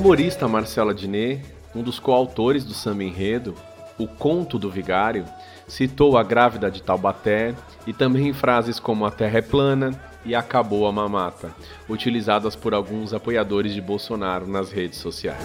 Humorista 0.02 0.48
Marcelo 0.48 0.90
Adnet, 0.90 1.44
um 1.72 1.80
dos 1.80 2.00
coautores 2.00 2.64
do 2.64 2.74
samba 2.74 3.04
enredo, 3.04 3.54
O 3.96 4.08
Conto 4.08 4.58
do 4.58 4.68
Vigário, 4.68 5.24
citou 5.68 6.18
a 6.18 6.24
grávida 6.24 6.68
de 6.68 6.82
Taubaté 6.82 7.54
e 7.86 7.92
também 7.92 8.32
frases 8.32 8.80
como 8.80 9.06
a 9.06 9.12
terra 9.12 9.38
é 9.38 9.42
plana 9.42 9.92
e 10.24 10.34
acabou 10.34 10.88
a 10.88 10.92
mamata, 10.92 11.54
utilizadas 11.88 12.56
por 12.56 12.74
alguns 12.74 13.14
apoiadores 13.14 13.72
de 13.72 13.80
Bolsonaro 13.80 14.44
nas 14.44 14.72
redes 14.72 14.98
sociais. 14.98 15.38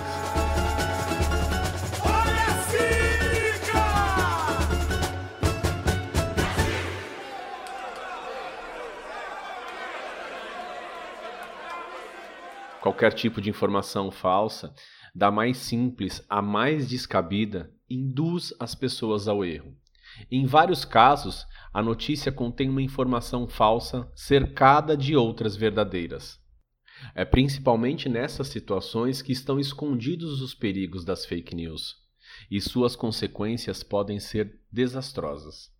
Qualquer 12.87 13.11
tipo 13.11 13.41
de 13.41 13.49
informação 13.49 14.09
falsa, 14.09 14.73
da 15.13 15.29
mais 15.29 15.57
simples 15.57 16.23
à 16.29 16.41
mais 16.41 16.87
descabida, 16.87 17.69
induz 17.89 18.53
as 18.61 18.73
pessoas 18.73 19.27
ao 19.27 19.43
erro. 19.43 19.75
Em 20.31 20.45
vários 20.45 20.85
casos, 20.85 21.45
a 21.73 21.83
notícia 21.83 22.31
contém 22.31 22.69
uma 22.69 22.81
informação 22.81 23.45
falsa 23.45 24.09
cercada 24.15 24.95
de 24.95 25.17
outras 25.17 25.57
verdadeiras. 25.57 26.39
É 27.13 27.25
principalmente 27.25 28.07
nessas 28.07 28.47
situações 28.47 29.21
que 29.21 29.33
estão 29.33 29.59
escondidos 29.59 30.41
os 30.41 30.53
perigos 30.53 31.03
das 31.03 31.25
fake 31.25 31.53
news, 31.53 31.97
e 32.49 32.61
suas 32.61 32.95
consequências 32.95 33.83
podem 33.83 34.17
ser 34.17 34.61
desastrosas. 34.71 35.76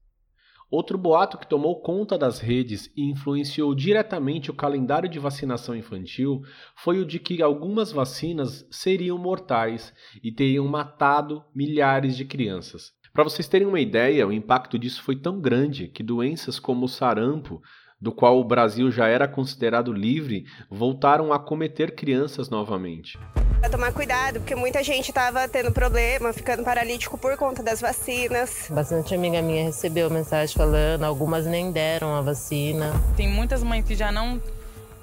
Outro 0.69 0.97
boato 0.97 1.37
que 1.37 1.47
tomou 1.47 1.81
conta 1.81 2.17
das 2.17 2.39
redes 2.39 2.91
e 2.95 3.09
influenciou 3.09 3.73
diretamente 3.73 4.51
o 4.51 4.53
calendário 4.53 5.07
de 5.07 5.17
vacinação 5.17 5.73
infantil 5.73 6.41
foi 6.75 6.99
o 6.99 7.05
de 7.05 7.19
que 7.19 7.41
algumas 7.41 7.91
vacinas 7.91 8.67
seriam 8.69 9.17
mortais 9.17 9.93
e 10.21 10.29
teriam 10.29 10.67
matado 10.67 11.41
milhares 11.55 12.17
de 12.17 12.25
crianças. 12.25 12.91
Para 13.13 13.23
vocês 13.23 13.47
terem 13.47 13.65
uma 13.67 13.79
ideia, 13.79 14.27
o 14.27 14.31
impacto 14.31 14.77
disso 14.77 15.01
foi 15.01 15.15
tão 15.15 15.39
grande 15.39 15.87
que 15.87 16.03
doenças 16.03 16.59
como 16.59 16.85
o 16.85 16.89
sarampo, 16.89 17.61
do 17.99 18.11
qual 18.11 18.39
o 18.39 18.43
Brasil 18.43 18.91
já 18.91 19.07
era 19.07 19.27
considerado 19.27 19.91
livre, 19.91 20.45
voltaram 20.69 21.33
a 21.33 21.39
cometer 21.39 21.95
crianças 21.95 22.49
novamente. 22.49 23.19
Pra 23.59 23.69
tomar 23.69 23.91
cuidado, 23.91 24.39
porque 24.39 24.55
muita 24.55 24.83
gente 24.83 25.09
estava 25.09 25.47
tendo 25.47 25.71
problema, 25.71 26.31
ficando 26.31 26.63
paralítico 26.63 27.17
por 27.17 27.35
conta 27.37 27.63
das 27.63 27.81
vacinas. 27.81 28.67
Bastante 28.69 29.15
amiga 29.15 29.41
minha 29.41 29.63
recebeu 29.63 30.09
mensagem 30.09 30.55
falando, 30.55 31.03
algumas 31.03 31.47
nem 31.47 31.71
deram 31.71 32.15
a 32.15 32.21
vacina. 32.21 32.93
Tem 33.15 33.27
muitas 33.27 33.63
mães 33.63 33.83
que 33.83 33.95
já 33.95 34.11
não, 34.11 34.39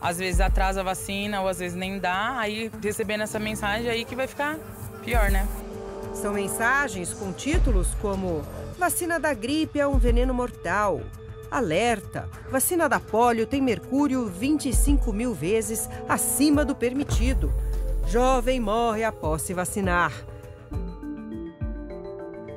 às 0.00 0.18
vezes 0.18 0.40
atrasa 0.40 0.80
a 0.80 0.84
vacina 0.84 1.40
ou 1.40 1.48
às 1.48 1.58
vezes 1.58 1.76
nem 1.76 1.98
dá, 1.98 2.38
aí 2.38 2.70
recebendo 2.80 3.22
essa 3.22 3.40
mensagem 3.40 3.90
aí 3.90 4.04
que 4.04 4.14
vai 4.14 4.28
ficar 4.28 4.56
pior, 5.04 5.30
né? 5.30 5.48
São 6.14 6.32
mensagens 6.32 7.12
com 7.12 7.32
títulos 7.32 7.88
como 8.00 8.42
Vacina 8.78 9.20
da 9.20 9.32
gripe 9.32 9.78
é 9.78 9.86
um 9.86 9.98
veneno 9.98 10.34
mortal. 10.34 11.00
Alerta! 11.54 12.28
Vacina 12.50 12.88
da 12.88 12.98
polio 12.98 13.46
tem 13.46 13.62
mercúrio 13.62 14.26
25 14.26 15.12
mil 15.12 15.32
vezes 15.32 15.88
acima 16.08 16.64
do 16.64 16.74
permitido. 16.74 17.52
Jovem 18.08 18.58
morre 18.58 19.04
após 19.04 19.42
se 19.42 19.54
vacinar. 19.54 20.12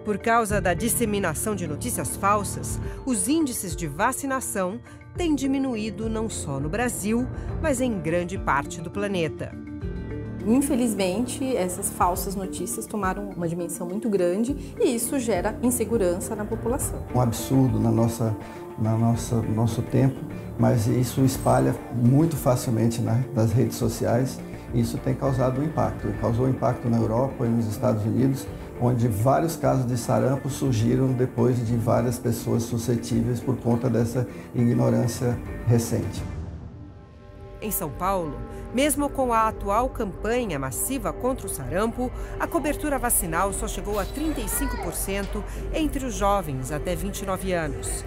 Por 0.03 0.17
causa 0.17 0.59
da 0.59 0.73
disseminação 0.73 1.55
de 1.55 1.67
notícias 1.67 2.17
falsas, 2.17 2.79
os 3.05 3.27
índices 3.27 3.75
de 3.75 3.85
vacinação 3.85 4.79
têm 5.15 5.35
diminuído 5.35 6.09
não 6.09 6.27
só 6.27 6.59
no 6.59 6.67
Brasil, 6.67 7.27
mas 7.61 7.79
em 7.79 7.99
grande 7.99 8.35
parte 8.39 8.81
do 8.81 8.89
planeta. 8.89 9.51
Infelizmente, 10.43 11.55
essas 11.55 11.91
falsas 11.91 12.35
notícias 12.35 12.87
tomaram 12.87 13.29
uma 13.29 13.47
dimensão 13.47 13.85
muito 13.85 14.09
grande 14.09 14.73
e 14.81 14.95
isso 14.95 15.19
gera 15.19 15.55
insegurança 15.61 16.35
na 16.35 16.45
população. 16.45 17.03
Um 17.13 17.21
absurdo 17.21 17.79
na 17.79 17.91
nossa, 17.91 18.35
na 18.77 18.97
nossa 18.97 19.35
nosso 19.41 19.81
tempo, 19.81 20.19
mas 20.57 20.87
isso 20.87 21.23
espalha 21.23 21.75
muito 21.95 22.35
facilmente 22.35 23.01
nas 23.33 23.51
redes 23.51 23.77
sociais 23.77 24.39
isso 24.73 24.97
tem 24.97 25.13
causado 25.13 25.61
um 25.61 25.63
impacto. 25.63 26.07
Causou 26.19 26.49
impacto 26.49 26.89
na 26.89 26.97
Europa 26.97 27.45
e 27.45 27.49
nos 27.49 27.67
Estados 27.67 28.03
Unidos, 28.05 28.45
onde 28.81 29.07
vários 29.07 29.55
casos 29.55 29.85
de 29.85 29.97
sarampo 29.97 30.49
surgiram 30.49 31.07
depois 31.07 31.65
de 31.65 31.75
várias 31.75 32.19
pessoas 32.19 32.63
suscetíveis 32.63 33.39
por 33.39 33.57
conta 33.57 33.89
dessa 33.89 34.27
ignorância 34.53 35.37
recente. 35.67 36.21
Em 37.59 37.71
São 37.71 37.89
Paulo, 37.89 38.37
mesmo 38.71 39.09
com 39.09 39.33
a 39.33 39.47
atual 39.47 39.89
campanha 39.89 40.59
massiva 40.59 41.11
contra 41.11 41.47
o 41.47 41.49
sarampo, 41.49 42.11
a 42.39 42.45
cobertura 42.45 42.99
vacinal 42.99 43.51
só 43.51 43.67
chegou 43.67 43.99
a 43.99 44.05
35% 44.05 45.43
entre 45.73 46.05
os 46.05 46.13
jovens 46.13 46.71
até 46.71 46.95
29 46.95 47.53
anos 47.53 48.05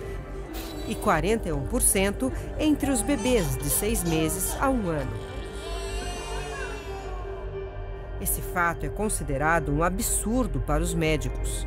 e 0.91 0.95
41% 0.97 2.33
entre 2.59 2.91
os 2.91 3.01
bebês 3.01 3.57
de 3.57 3.71
seis 3.71 4.03
meses 4.03 4.55
a 4.61 4.69
um 4.69 4.89
ano. 4.89 5.31
Esse 8.21 8.43
fato 8.43 8.85
é 8.85 8.89
considerado 8.89 9.73
um 9.73 9.83
absurdo 9.83 10.61
para 10.61 10.83
os 10.83 10.93
médicos. 10.93 11.67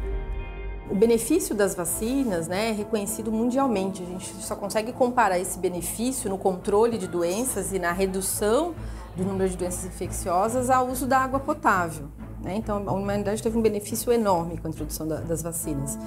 O 0.91 0.95
benefício 0.95 1.55
das 1.55 1.73
vacinas 1.73 2.47
né, 2.47 2.69
é 2.69 2.71
reconhecido 2.71 3.31
mundialmente. 3.31 4.03
A 4.03 4.05
gente 4.05 4.35
só 4.43 4.55
consegue 4.55 4.91
comparar 4.91 5.39
esse 5.39 5.57
benefício 5.57 6.29
no 6.29 6.37
controle 6.37 6.97
de 6.97 7.07
doenças 7.07 7.71
e 7.71 7.79
na 7.79 7.91
redução 7.91 8.75
do 9.15 9.23
número 9.23 9.49
de 9.49 9.57
doenças 9.57 9.85
infecciosas 9.85 10.69
ao 10.69 10.87
uso 10.89 11.07
da 11.07 11.19
água 11.19 11.39
potável. 11.39 12.07
Né? 12.43 12.57
Então, 12.57 12.83
a 12.85 12.91
humanidade 12.91 13.41
teve 13.41 13.57
um 13.57 13.61
benefício 13.61 14.11
enorme 14.11 14.57
com 14.57 14.67
a 14.67 14.69
introdução 14.69 15.07
da, 15.07 15.21
das 15.21 15.41
vacinas. 15.41 15.97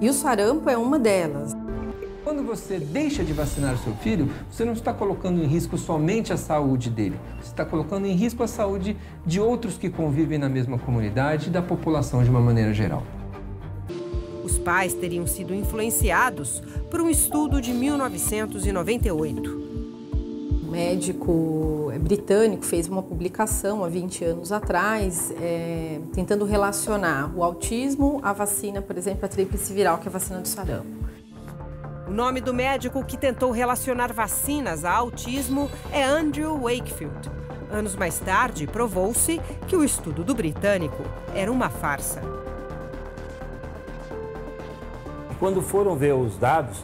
E 0.00 0.08
o 0.08 0.12
sarampo 0.12 0.68
é 0.68 0.76
uma 0.76 0.98
delas. 0.98 1.55
Quando 2.26 2.42
você 2.42 2.80
deixa 2.80 3.22
de 3.22 3.32
vacinar 3.32 3.74
o 3.74 3.78
seu 3.78 3.94
filho, 3.98 4.28
você 4.50 4.64
não 4.64 4.72
está 4.72 4.92
colocando 4.92 5.40
em 5.40 5.46
risco 5.46 5.78
somente 5.78 6.32
a 6.32 6.36
saúde 6.36 6.90
dele, 6.90 7.16
você 7.40 7.50
está 7.50 7.64
colocando 7.64 8.04
em 8.04 8.16
risco 8.16 8.42
a 8.42 8.48
saúde 8.48 8.96
de 9.24 9.40
outros 9.40 9.78
que 9.78 9.88
convivem 9.88 10.36
na 10.36 10.48
mesma 10.48 10.76
comunidade 10.76 11.46
e 11.46 11.50
da 11.50 11.62
população 11.62 12.24
de 12.24 12.28
uma 12.28 12.40
maneira 12.40 12.74
geral. 12.74 13.04
Os 14.42 14.58
pais 14.58 14.92
teriam 14.92 15.24
sido 15.24 15.54
influenciados 15.54 16.60
por 16.90 17.00
um 17.00 17.08
estudo 17.08 17.60
de 17.60 17.72
1998 17.72 19.64
médico 20.68 21.92
é, 21.94 21.98
britânico 21.98 22.64
fez 22.64 22.88
uma 22.88 23.04
publicação 23.04 23.84
há 23.84 23.88
20 23.88 24.24
anos 24.24 24.50
atrás, 24.50 25.32
é, 25.40 26.00
tentando 26.12 26.44
relacionar 26.44 27.32
o 27.36 27.44
autismo 27.44 28.18
à 28.20 28.32
vacina, 28.32 28.82
por 28.82 28.98
exemplo, 28.98 29.24
a 29.24 29.28
tríplice 29.28 29.72
viral, 29.72 29.98
que 29.98 30.08
é 30.08 30.10
a 30.10 30.12
vacina 30.12 30.40
do 30.40 30.48
sarampo. 30.48 31.05
O 32.06 32.12
nome 32.12 32.40
do 32.40 32.54
médico 32.54 33.04
que 33.04 33.16
tentou 33.16 33.50
relacionar 33.50 34.12
vacinas 34.12 34.84
a 34.84 34.92
autismo 34.92 35.68
é 35.90 36.04
Andrew 36.04 36.56
Wakefield. 36.56 37.28
Anos 37.68 37.96
mais 37.96 38.20
tarde, 38.20 38.64
provou-se 38.64 39.40
que 39.66 39.74
o 39.74 39.82
estudo 39.82 40.22
do 40.22 40.32
britânico 40.32 41.02
era 41.34 41.50
uma 41.50 41.68
farsa. 41.68 42.22
Quando 45.40 45.60
foram 45.60 45.96
ver 45.96 46.14
os 46.14 46.38
dados, 46.38 46.78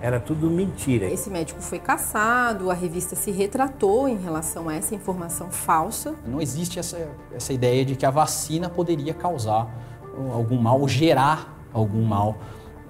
era 0.00 0.18
tudo 0.18 0.50
mentira. 0.50 1.06
Esse 1.06 1.30
médico 1.30 1.62
foi 1.62 1.78
caçado, 1.78 2.68
a 2.68 2.74
revista 2.74 3.14
se 3.14 3.30
retratou 3.30 4.08
em 4.08 4.16
relação 4.16 4.68
a 4.68 4.74
essa 4.74 4.92
informação 4.92 5.52
falsa. 5.52 6.16
Não 6.26 6.40
existe 6.40 6.80
essa, 6.80 7.08
essa 7.32 7.52
ideia 7.52 7.84
de 7.84 7.94
que 7.94 8.04
a 8.04 8.10
vacina 8.10 8.68
poderia 8.68 9.14
causar 9.14 9.72
algum 10.32 10.58
mal, 10.58 10.80
ou 10.80 10.88
gerar 10.88 11.56
algum 11.72 12.04
mal 12.04 12.36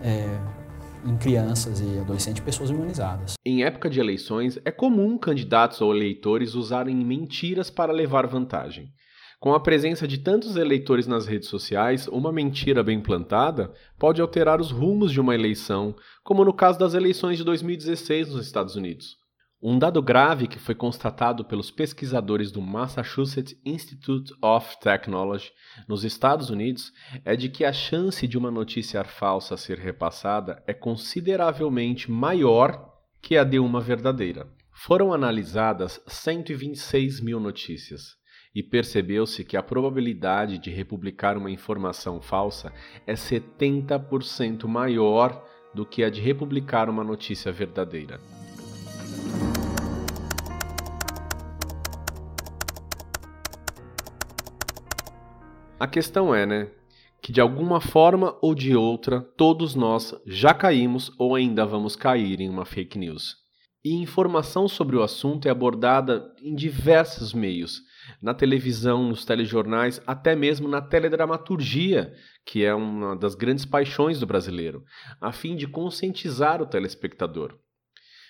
é, 0.02 0.26
em 1.04 1.16
crianças 1.16 1.80
e 1.80 1.98
adolescentes, 1.98 2.42
pessoas 2.42 2.70
imunizadas. 2.70 3.34
Em 3.44 3.64
época 3.64 3.90
de 3.90 4.00
eleições, 4.00 4.58
é 4.64 4.70
comum 4.70 5.18
candidatos 5.18 5.80
ou 5.80 5.94
eleitores 5.94 6.54
usarem 6.54 6.96
mentiras 6.96 7.70
para 7.70 7.92
levar 7.92 8.26
vantagem. 8.26 8.92
Com 9.38 9.52
a 9.52 9.60
presença 9.60 10.08
de 10.08 10.18
tantos 10.18 10.56
eleitores 10.56 11.06
nas 11.06 11.26
redes 11.26 11.48
sociais, 11.48 12.08
uma 12.08 12.32
mentira 12.32 12.82
bem 12.82 12.98
plantada 12.98 13.72
pode 13.98 14.20
alterar 14.20 14.60
os 14.60 14.70
rumos 14.70 15.12
de 15.12 15.20
uma 15.20 15.34
eleição, 15.34 15.94
como 16.22 16.44
no 16.44 16.52
caso 16.54 16.78
das 16.78 16.94
eleições 16.94 17.36
de 17.36 17.44
2016 17.44 18.30
nos 18.30 18.46
Estados 18.46 18.74
Unidos. 18.74 19.23
Um 19.66 19.78
dado 19.78 20.02
grave 20.02 20.46
que 20.46 20.58
foi 20.58 20.74
constatado 20.74 21.42
pelos 21.42 21.70
pesquisadores 21.70 22.52
do 22.52 22.60
Massachusetts 22.60 23.58
Institute 23.64 24.30
of 24.42 24.78
Technology 24.78 25.50
nos 25.88 26.04
Estados 26.04 26.50
Unidos 26.50 26.92
é 27.24 27.34
de 27.34 27.48
que 27.48 27.64
a 27.64 27.72
chance 27.72 28.28
de 28.28 28.36
uma 28.36 28.50
notícia 28.50 29.02
falsa 29.04 29.56
ser 29.56 29.78
repassada 29.78 30.62
é 30.66 30.74
consideravelmente 30.74 32.10
maior 32.10 32.92
que 33.22 33.38
a 33.38 33.42
de 33.42 33.58
uma 33.58 33.80
verdadeira. 33.80 34.46
Foram 34.70 35.14
analisadas 35.14 35.98
126 36.06 37.22
mil 37.22 37.40
notícias 37.40 38.16
e 38.54 38.62
percebeu-se 38.62 39.46
que 39.46 39.56
a 39.56 39.62
probabilidade 39.62 40.58
de 40.58 40.68
republicar 40.68 41.38
uma 41.38 41.50
informação 41.50 42.20
falsa 42.20 42.70
é 43.06 43.14
70% 43.14 44.66
maior 44.66 45.42
do 45.74 45.86
que 45.86 46.04
a 46.04 46.10
de 46.10 46.20
republicar 46.20 46.90
uma 46.90 47.02
notícia 47.02 47.50
verdadeira. 47.50 48.20
A 55.78 55.88
questão 55.88 56.32
é, 56.32 56.46
né, 56.46 56.70
que 57.20 57.32
de 57.32 57.40
alguma 57.40 57.80
forma 57.80 58.36
ou 58.40 58.54
de 58.54 58.76
outra 58.76 59.20
todos 59.20 59.74
nós 59.74 60.14
já 60.24 60.54
caímos 60.54 61.10
ou 61.18 61.34
ainda 61.34 61.66
vamos 61.66 61.96
cair 61.96 62.40
em 62.40 62.48
uma 62.48 62.64
fake 62.64 62.96
news. 62.96 63.36
E 63.84 63.94
informação 63.94 64.68
sobre 64.68 64.96
o 64.96 65.02
assunto 65.02 65.46
é 65.46 65.50
abordada 65.50 66.32
em 66.42 66.54
diversos 66.54 67.34
meios, 67.34 67.80
na 68.22 68.32
televisão, 68.32 69.08
nos 69.08 69.24
telejornais, 69.24 70.00
até 70.06 70.36
mesmo 70.36 70.68
na 70.68 70.80
teledramaturgia, 70.80 72.12
que 72.46 72.64
é 72.64 72.74
uma 72.74 73.16
das 73.16 73.34
grandes 73.34 73.64
paixões 73.64 74.20
do 74.20 74.26
brasileiro, 74.26 74.84
a 75.20 75.32
fim 75.32 75.56
de 75.56 75.66
conscientizar 75.66 76.62
o 76.62 76.66
telespectador. 76.66 77.58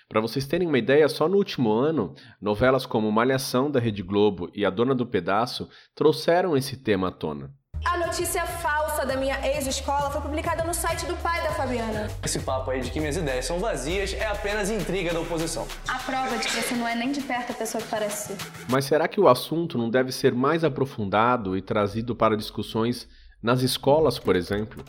Para 0.08 0.20
vocês 0.20 0.46
terem 0.46 0.68
uma 0.68 0.78
ideia, 0.78 1.08
só 1.08 1.28
no 1.28 1.36
último 1.36 1.72
ano, 1.72 2.14
novelas 2.40 2.84
como 2.84 3.10
Malhação 3.10 3.70
da 3.70 3.80
Rede 3.80 4.02
Globo 4.02 4.50
e 4.54 4.64
A 4.64 4.70
Dona 4.70 4.94
do 4.94 5.06
Pedaço 5.06 5.68
trouxeram 5.94 6.56
esse 6.56 6.76
tema 6.76 7.08
à 7.08 7.10
tona. 7.10 7.50
A 7.84 7.96
notícia 7.98 8.44
falsa 8.46 9.04
da 9.04 9.16
minha 9.16 9.36
ex-escola 9.46 10.10
foi 10.10 10.20
publicada 10.20 10.62
no 10.62 10.72
site 10.72 11.06
do 11.06 11.16
pai 11.16 11.42
da 11.42 11.50
Fabiana. 11.50 12.08
Esse 12.22 12.38
papo 12.38 12.70
aí 12.70 12.80
de 12.80 12.90
que 12.90 13.00
minhas 13.00 13.16
ideias 13.16 13.46
são 13.46 13.58
vazias 13.58 14.12
é 14.14 14.26
apenas 14.26 14.70
intriga 14.70 15.12
da 15.12 15.20
oposição. 15.20 15.66
A 15.88 15.98
prova 15.98 16.36
de 16.38 16.48
que 16.48 16.62
você 16.62 16.74
não 16.74 16.86
é 16.86 16.94
nem 16.94 17.10
de 17.10 17.20
perto 17.22 17.52
a 17.52 17.54
pessoa 17.54 17.82
que 17.82 17.88
parece 17.88 18.34
ser. 18.34 18.36
Mas 18.68 18.84
será 18.84 19.08
que 19.08 19.20
o 19.20 19.28
assunto 19.28 19.76
não 19.76 19.90
deve 19.90 20.12
ser 20.12 20.34
mais 20.34 20.64
aprofundado 20.64 21.56
e 21.56 21.62
trazido 21.62 22.14
para 22.14 22.36
discussões 22.36 23.08
nas 23.42 23.62
escolas, 23.62 24.18
por 24.18 24.36
exemplo? 24.36 24.84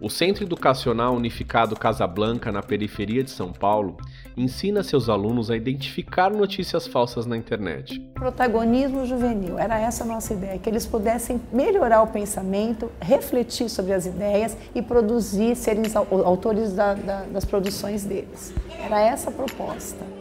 O 0.00 0.08
Centro 0.08 0.44
Educacional 0.44 1.14
Unificado 1.14 1.76
Casablanca, 1.76 2.50
na 2.50 2.62
periferia 2.62 3.22
de 3.22 3.30
São 3.30 3.52
Paulo, 3.52 3.98
ensina 4.34 4.82
seus 4.82 5.10
alunos 5.10 5.50
a 5.50 5.56
identificar 5.56 6.30
notícias 6.30 6.86
falsas 6.86 7.26
na 7.26 7.36
internet. 7.36 8.00
Protagonismo 8.14 9.04
juvenil, 9.04 9.58
era 9.58 9.78
essa 9.78 10.02
a 10.02 10.06
nossa 10.06 10.32
ideia, 10.32 10.58
que 10.58 10.70
eles 10.70 10.86
pudessem 10.86 11.38
melhorar 11.52 12.02
o 12.02 12.06
pensamento, 12.06 12.90
refletir 12.98 13.68
sobre 13.68 13.92
as 13.92 14.06
ideias 14.06 14.56
e 14.74 14.80
produzir, 14.80 15.54
serem 15.54 15.82
autores 16.24 16.72
da, 16.72 16.94
da, 16.94 17.24
das 17.24 17.44
produções 17.44 18.02
deles. 18.02 18.54
Era 18.82 18.98
essa 19.02 19.28
a 19.28 19.32
proposta. 19.32 20.19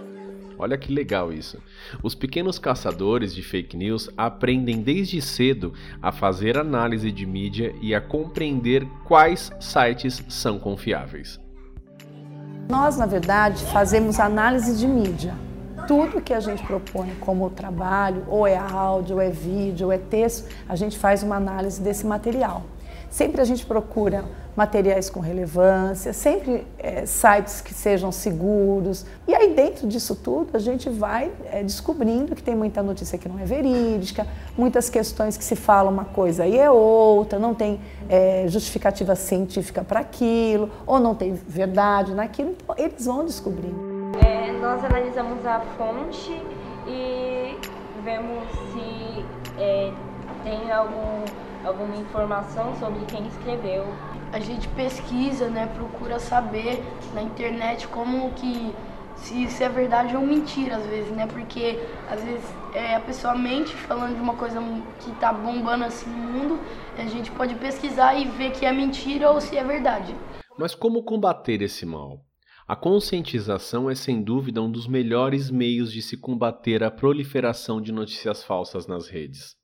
Olha 0.60 0.78
que 0.78 0.94
legal 0.94 1.32
isso. 1.32 1.58
Os 2.04 2.14
pequenos 2.14 2.60
caçadores 2.60 3.34
de 3.34 3.42
fake 3.42 3.78
news 3.78 4.10
aprendem 4.18 4.82
desde 4.82 5.22
cedo 5.22 5.74
a 6.02 6.12
fazer 6.12 6.58
análise 6.58 7.10
de 7.14 7.26
mídia 7.26 7.74
e 7.82 7.96
a 7.96 8.02
compreender 8.02 8.86
quais 9.06 9.52
sites 9.58 10.22
são 10.28 10.60
confiáveis. 10.60 11.40
Nós, 12.70 12.98
na 12.98 13.06
verdade, 13.06 13.64
fazemos 13.68 14.20
análise 14.20 14.78
de 14.78 14.86
mídia. 14.86 15.34
Tudo 15.88 16.22
que 16.22 16.34
a 16.34 16.42
gente 16.42 16.62
propõe 16.64 17.16
como 17.22 17.50
trabalho, 17.50 18.26
ou 18.28 18.46
é 18.46 18.58
áudio, 18.58 19.16
ou 19.16 19.22
é 19.22 19.30
vídeo, 19.30 19.88
ou 19.88 19.94
é 19.94 19.98
texto, 19.98 20.54
a 20.68 20.76
gente 20.76 21.00
faz 21.00 21.24
uma 21.24 21.38
análise 21.38 21.82
desse 21.82 22.06
material. 22.06 22.66
Sempre 23.10 23.42
a 23.42 23.44
gente 23.44 23.66
procura 23.66 24.24
materiais 24.56 25.10
com 25.10 25.20
relevância, 25.20 26.12
sempre 26.12 26.68
é, 26.78 27.06
sites 27.06 27.62
que 27.62 27.74
sejam 27.74 28.12
seguros. 28.12 29.06
E 29.28 29.34
aí, 29.34 29.54
dentro 29.54 29.88
disso 29.88 30.16
tudo, 30.16 30.50
a 30.54 30.60
gente 30.60 30.90
vai 30.90 31.32
é, 31.52 31.64
descobrindo 31.64 32.36
que 32.36 32.44
tem 32.44 32.56
muita 32.56 32.84
notícia 32.84 33.18
que 33.18 33.30
não 33.30 33.40
é 33.40 33.46
verídica, 33.46 34.28
muitas 34.58 34.90
questões 34.90 35.38
que 35.38 35.44
se 35.44 35.56
fala 35.56 35.90
uma 35.90 36.06
coisa 36.06 36.46
e 36.46 36.58
é 36.58 36.70
outra, 36.70 37.40
não 37.40 37.54
tem 37.56 37.80
é, 38.10 38.46
justificativa 38.48 39.16
científica 39.16 39.84
para 39.84 40.02
aquilo, 40.02 40.70
ou 40.86 41.00
não 41.00 41.16
tem 41.16 41.34
verdade 41.34 42.14
naquilo. 42.14 42.56
Então, 42.62 42.76
eles 42.78 43.06
vão 43.06 43.26
descobrindo. 43.26 44.18
É, 44.26 44.52
nós 44.60 44.84
analisamos 44.84 45.46
a 45.46 45.62
fonte 45.78 46.32
e 46.86 47.58
vemos 48.04 48.44
se 48.74 49.26
tem 50.44 50.72
algum 50.72 51.24
alguma 51.64 51.96
informação 51.96 52.76
sobre 52.80 53.06
quem 53.06 53.28
escreveu. 53.28 53.86
A 54.32 54.40
gente 54.40 54.68
pesquisa, 54.70 55.50
né, 55.50 55.68
procura 55.68 56.20
saber 56.20 56.84
na 57.14 57.22
internet 57.22 57.88
como 57.88 58.32
que 58.34 58.74
se 59.16 59.44
isso 59.44 59.62
é 59.62 59.70
verdade 59.70 60.16
ou 60.16 60.26
mentira 60.26 60.78
às 60.78 60.86
vezes, 60.86 61.12
né? 61.12 61.28
Porque 61.28 61.80
às 62.10 62.24
vezes 62.24 62.46
é, 62.74 62.96
a 62.96 63.00
pessoa 63.02 63.36
mente 63.36 63.74
falando 63.76 64.16
de 64.16 64.22
uma 64.22 64.36
coisa 64.36 64.60
que 65.00 65.12
tá 65.20 65.34
bombando 65.34 65.84
assim 65.84 66.10
no 66.10 66.18
mundo, 66.18 66.60
a 66.98 67.06
gente 67.06 67.32
pode 67.32 67.56
pesquisar 67.56 68.16
e 68.16 68.26
ver 68.26 68.52
que 68.52 68.66
é 68.66 68.72
mentira 68.72 69.30
ou 69.32 69.42
se 69.42 69.58
é 69.58 69.64
verdade. 69.64 70.16
Mas 70.58 70.76
como 70.76 71.04
combater 71.04 71.62
esse 71.62 71.86
mal? 71.86 72.22
A 72.68 72.76
conscientização 72.76 73.90
é 73.90 73.96
sem 73.96 74.22
dúvida 74.22 74.62
um 74.62 74.72
dos 74.72 74.88
melhores 74.88 75.50
meios 75.50 75.92
de 75.92 76.02
se 76.02 76.16
combater 76.16 76.84
a 76.84 76.92
proliferação 76.92 77.82
de 77.82 77.92
notícias 77.92 78.44
falsas 78.44 78.86
nas 78.86 79.08
redes. 79.08 79.59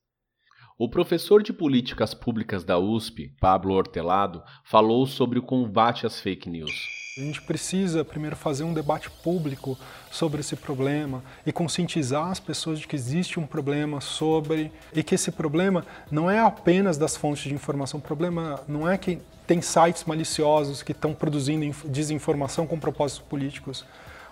O 0.77 0.89
professor 0.89 1.41
de 1.41 1.53
políticas 1.53 2.13
públicas 2.13 2.65
da 2.65 2.77
USP, 2.77 3.31
Pablo 3.39 3.73
Hortelado, 3.73 4.43
falou 4.61 5.07
sobre 5.07 5.39
o 5.39 5.41
combate 5.41 6.05
às 6.05 6.19
fake 6.19 6.49
news. 6.49 6.89
A 7.17 7.21
gente 7.21 7.41
precisa 7.43 8.03
primeiro 8.03 8.35
fazer 8.35 8.65
um 8.65 8.73
debate 8.73 9.09
público 9.09 9.77
sobre 10.11 10.41
esse 10.41 10.57
problema 10.57 11.23
e 11.45 11.53
conscientizar 11.53 12.29
as 12.29 12.41
pessoas 12.41 12.77
de 12.77 12.87
que 12.89 12.95
existe 12.97 13.39
um 13.39 13.47
problema 13.47 14.01
sobre 14.01 14.69
e 14.93 15.01
que 15.01 15.15
esse 15.15 15.31
problema 15.31 15.85
não 16.11 16.29
é 16.29 16.41
apenas 16.41 16.97
das 16.97 17.15
fontes 17.15 17.43
de 17.43 17.53
informação, 17.53 18.01
o 18.01 18.03
problema 18.03 18.59
não 18.67 18.85
é 18.85 18.97
que 18.97 19.19
tem 19.47 19.61
sites 19.61 20.03
maliciosos 20.03 20.83
que 20.83 20.91
estão 20.91 21.13
produzindo 21.13 21.73
desinformação 21.87 22.67
com 22.67 22.77
propósitos 22.77 23.25
políticos. 23.25 23.85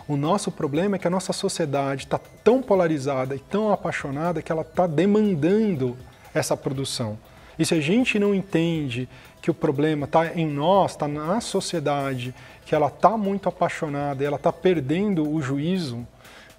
O 0.10 0.18
nosso 0.18 0.52
problema 0.52 0.98
é 0.98 1.00
que 1.00 1.08
a 1.08 1.10
nossa 1.10 1.32
sociedade 1.32 2.04
está 2.04 2.20
tão 2.44 2.62
polarizada 2.62 3.34
e 3.34 3.40
tão 3.40 3.72
apaixonada 3.72 4.42
que 4.42 4.52
ela 4.52 4.64
está 4.64 4.86
demandando 4.86 5.98
essa 6.34 6.56
produção. 6.56 7.18
E 7.58 7.66
se 7.66 7.74
a 7.74 7.82
gente 7.82 8.18
não 8.18 8.34
entende 8.34 9.08
que 9.42 9.52
o 9.52 9.54
problema 9.54 10.06
está 10.06 10.34
em 10.34 10.48
nós, 10.48 10.92
está 10.92 11.08
na 11.08 11.40
sociedade, 11.40 12.34
que 12.66 12.74
ela 12.74 12.88
está 12.88 13.18
muito 13.18 13.48
apaixonada, 13.48 14.24
ela 14.24 14.38
está 14.38 14.52
perdendo 14.52 15.30
o 15.30 15.42
juízo, 15.42 16.08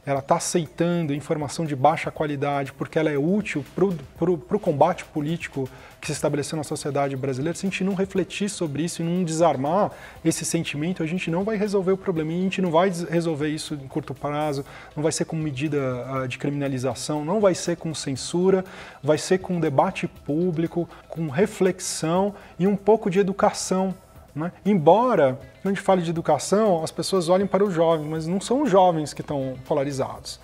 ela 0.06 0.20
está 0.20 0.36
aceitando 0.36 1.14
informação 1.14 1.64
de 1.64 1.74
baixa 1.74 2.10
qualidade 2.10 2.72
porque 2.72 2.98
ela 2.98 3.10
é 3.10 3.18
útil 3.18 3.64
para 3.74 4.30
o 4.30 4.60
combate 4.60 5.04
político 5.04 5.68
que 6.04 6.08
se 6.08 6.12
estabeleceu 6.12 6.58
na 6.58 6.64
sociedade 6.64 7.16
brasileira, 7.16 7.56
se 7.56 7.66
a 7.66 7.70
gente 7.70 7.82
não 7.82 7.94
refletir 7.94 8.50
sobre 8.50 8.82
isso 8.82 9.00
e 9.00 9.04
não 9.04 9.24
desarmar 9.24 9.90
esse 10.22 10.44
sentimento, 10.44 11.02
a 11.02 11.06
gente 11.06 11.30
não 11.30 11.42
vai 11.44 11.56
resolver 11.56 11.92
o 11.92 11.96
problema. 11.96 12.30
E 12.30 12.40
a 12.40 12.42
gente 12.42 12.60
não 12.60 12.70
vai 12.70 12.92
resolver 13.08 13.48
isso 13.48 13.72
em 13.72 13.88
curto 13.88 14.14
prazo, 14.14 14.66
não 14.94 15.02
vai 15.02 15.10
ser 15.10 15.24
com 15.24 15.34
medida 15.34 15.78
uh, 15.78 16.28
de 16.28 16.36
criminalização, 16.36 17.24
não 17.24 17.40
vai 17.40 17.54
ser 17.54 17.78
com 17.78 17.94
censura, 17.94 18.62
vai 19.02 19.16
ser 19.16 19.38
com 19.38 19.58
debate 19.58 20.06
público, 20.06 20.86
com 21.08 21.28
reflexão 21.28 22.34
e 22.58 22.66
um 22.66 22.76
pouco 22.76 23.08
de 23.08 23.18
educação 23.18 23.94
né? 24.34 24.52
Embora, 24.64 25.38
quando 25.62 25.72
a 25.72 25.74
gente 25.74 25.80
fale 25.80 26.02
de 26.02 26.10
educação, 26.10 26.82
as 26.82 26.90
pessoas 26.90 27.28
olhem 27.28 27.46
para 27.46 27.64
os 27.64 27.72
jovens, 27.72 28.06
mas 28.06 28.26
não 28.26 28.40
são 28.40 28.62
os 28.62 28.70
jovens 28.70 29.14
que 29.14 29.20
estão 29.20 29.54
polarizados. 29.66 30.40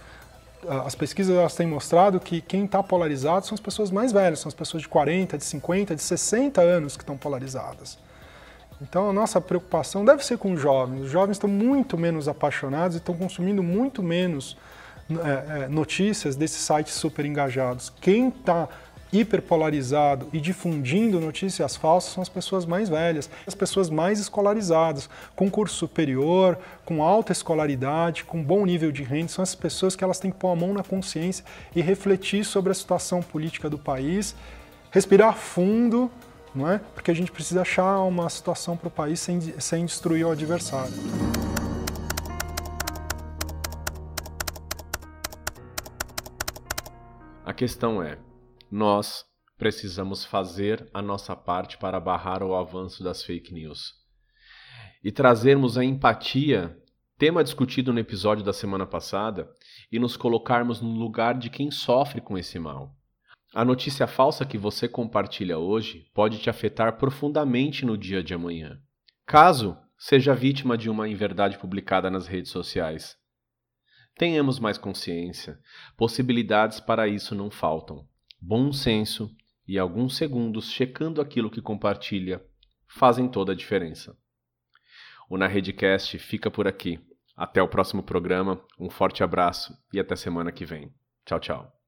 As 0.84 0.94
pesquisas 0.94 1.36
elas 1.36 1.54
têm 1.54 1.66
mostrado 1.66 2.20
que 2.20 2.40
quem 2.40 2.66
está 2.66 2.82
polarizado 2.82 3.46
são 3.46 3.54
as 3.54 3.60
pessoas 3.60 3.90
mais 3.90 4.12
velhas, 4.12 4.40
são 4.40 4.48
as 4.48 4.54
pessoas 4.54 4.82
de 4.82 4.88
40, 4.88 5.38
de 5.38 5.44
50, 5.44 5.96
de 5.96 6.02
60 6.02 6.60
anos 6.60 6.96
que 6.96 7.02
estão 7.02 7.16
polarizadas. 7.16 7.98
Então 8.80 9.08
a 9.08 9.12
nossa 9.12 9.40
preocupação 9.40 10.04
deve 10.04 10.24
ser 10.24 10.38
com 10.38 10.52
os 10.52 10.60
jovens. 10.60 11.02
Os 11.02 11.10
jovens 11.10 11.32
estão 11.32 11.48
muito 11.48 11.98
menos 11.98 12.28
apaixonados 12.28 12.96
e 12.96 12.98
estão 12.98 13.14
consumindo 13.14 13.62
muito 13.62 14.02
menos 14.02 14.56
é, 15.10 15.66
notícias 15.68 16.36
desses 16.36 16.58
sites 16.58 16.94
super 16.94 17.24
engajados. 17.24 17.92
Quem 18.00 18.28
está 18.28 18.68
hiperpolarizado 19.12 20.28
e 20.32 20.40
difundindo 20.40 21.20
notícias 21.20 21.76
falsas 21.76 22.12
são 22.12 22.22
as 22.22 22.28
pessoas 22.28 22.64
mais 22.64 22.88
velhas, 22.88 23.28
as 23.46 23.54
pessoas 23.54 23.90
mais 23.90 24.20
escolarizadas, 24.20 25.08
com 25.34 25.50
curso 25.50 25.74
superior, 25.74 26.58
com 26.84 27.02
alta 27.02 27.32
escolaridade, 27.32 28.24
com 28.24 28.42
bom 28.42 28.64
nível 28.64 28.92
de 28.92 29.02
renda, 29.02 29.28
são 29.28 29.42
as 29.42 29.54
pessoas 29.54 29.96
que 29.96 30.04
elas 30.04 30.18
têm 30.18 30.30
que 30.30 30.38
pôr 30.38 30.50
a 30.50 30.56
mão 30.56 30.72
na 30.72 30.82
consciência 30.82 31.44
e 31.74 31.80
refletir 31.80 32.44
sobre 32.44 32.70
a 32.72 32.74
situação 32.74 33.20
política 33.22 33.68
do 33.68 33.78
país, 33.78 34.34
respirar 34.90 35.34
fundo, 35.36 36.10
não 36.54 36.68
é? 36.68 36.80
Porque 36.94 37.10
a 37.10 37.14
gente 37.14 37.30
precisa 37.30 37.62
achar 37.62 38.00
uma 38.00 38.28
situação 38.28 38.76
para 38.76 38.88
o 38.88 38.90
país 38.90 39.20
sem, 39.20 39.40
sem 39.58 39.84
destruir 39.84 40.26
o 40.26 40.30
adversário. 40.30 40.92
A 47.44 47.52
questão 47.52 48.02
é, 48.02 48.16
nós 48.70 49.24
precisamos 49.58 50.24
fazer 50.24 50.88
a 50.94 51.02
nossa 51.02 51.34
parte 51.36 51.76
para 51.76 52.00
barrar 52.00 52.42
o 52.42 52.54
avanço 52.54 53.02
das 53.02 53.22
fake 53.22 53.52
news. 53.52 53.92
E 55.04 55.10
trazermos 55.12 55.76
a 55.76 55.84
empatia, 55.84 56.78
tema 57.18 57.44
discutido 57.44 57.92
no 57.92 57.98
episódio 57.98 58.44
da 58.44 58.52
semana 58.52 58.86
passada, 58.86 59.50
e 59.90 59.98
nos 59.98 60.16
colocarmos 60.16 60.80
no 60.80 60.90
lugar 60.94 61.36
de 61.36 61.50
quem 61.50 61.70
sofre 61.70 62.20
com 62.20 62.38
esse 62.38 62.58
mal. 62.58 62.96
A 63.52 63.64
notícia 63.64 64.06
falsa 64.06 64.46
que 64.46 64.56
você 64.56 64.88
compartilha 64.88 65.58
hoje 65.58 66.06
pode 66.14 66.38
te 66.38 66.48
afetar 66.48 66.96
profundamente 66.96 67.84
no 67.84 67.98
dia 67.98 68.22
de 68.22 68.32
amanhã. 68.32 68.80
Caso 69.26 69.76
seja 69.98 70.34
vítima 70.34 70.78
de 70.78 70.88
uma 70.88 71.08
inverdade 71.08 71.58
publicada 71.58 72.08
nas 72.08 72.26
redes 72.26 72.50
sociais. 72.50 73.16
Tenhamos 74.16 74.58
mais 74.58 74.78
consciência, 74.78 75.58
possibilidades 75.96 76.78
para 76.80 77.08
isso 77.08 77.34
não 77.34 77.50
faltam 77.50 78.08
bom 78.40 78.72
senso 78.72 79.30
e 79.66 79.78
alguns 79.78 80.16
segundos 80.16 80.70
checando 80.70 81.20
aquilo 81.20 81.50
que 81.50 81.60
compartilha 81.60 82.44
fazem 82.86 83.28
toda 83.28 83.52
a 83.52 83.54
diferença. 83.54 84.16
O 85.28 85.36
Na 85.38 85.46
Redcast 85.46 86.18
fica 86.18 86.50
por 86.50 86.66
aqui. 86.66 86.98
Até 87.36 87.62
o 87.62 87.68
próximo 87.68 88.02
programa, 88.02 88.60
um 88.78 88.90
forte 88.90 89.22
abraço 89.22 89.72
e 89.92 90.00
até 90.00 90.16
semana 90.16 90.50
que 90.50 90.64
vem. 90.64 90.92
Tchau, 91.24 91.38
tchau. 91.38 91.79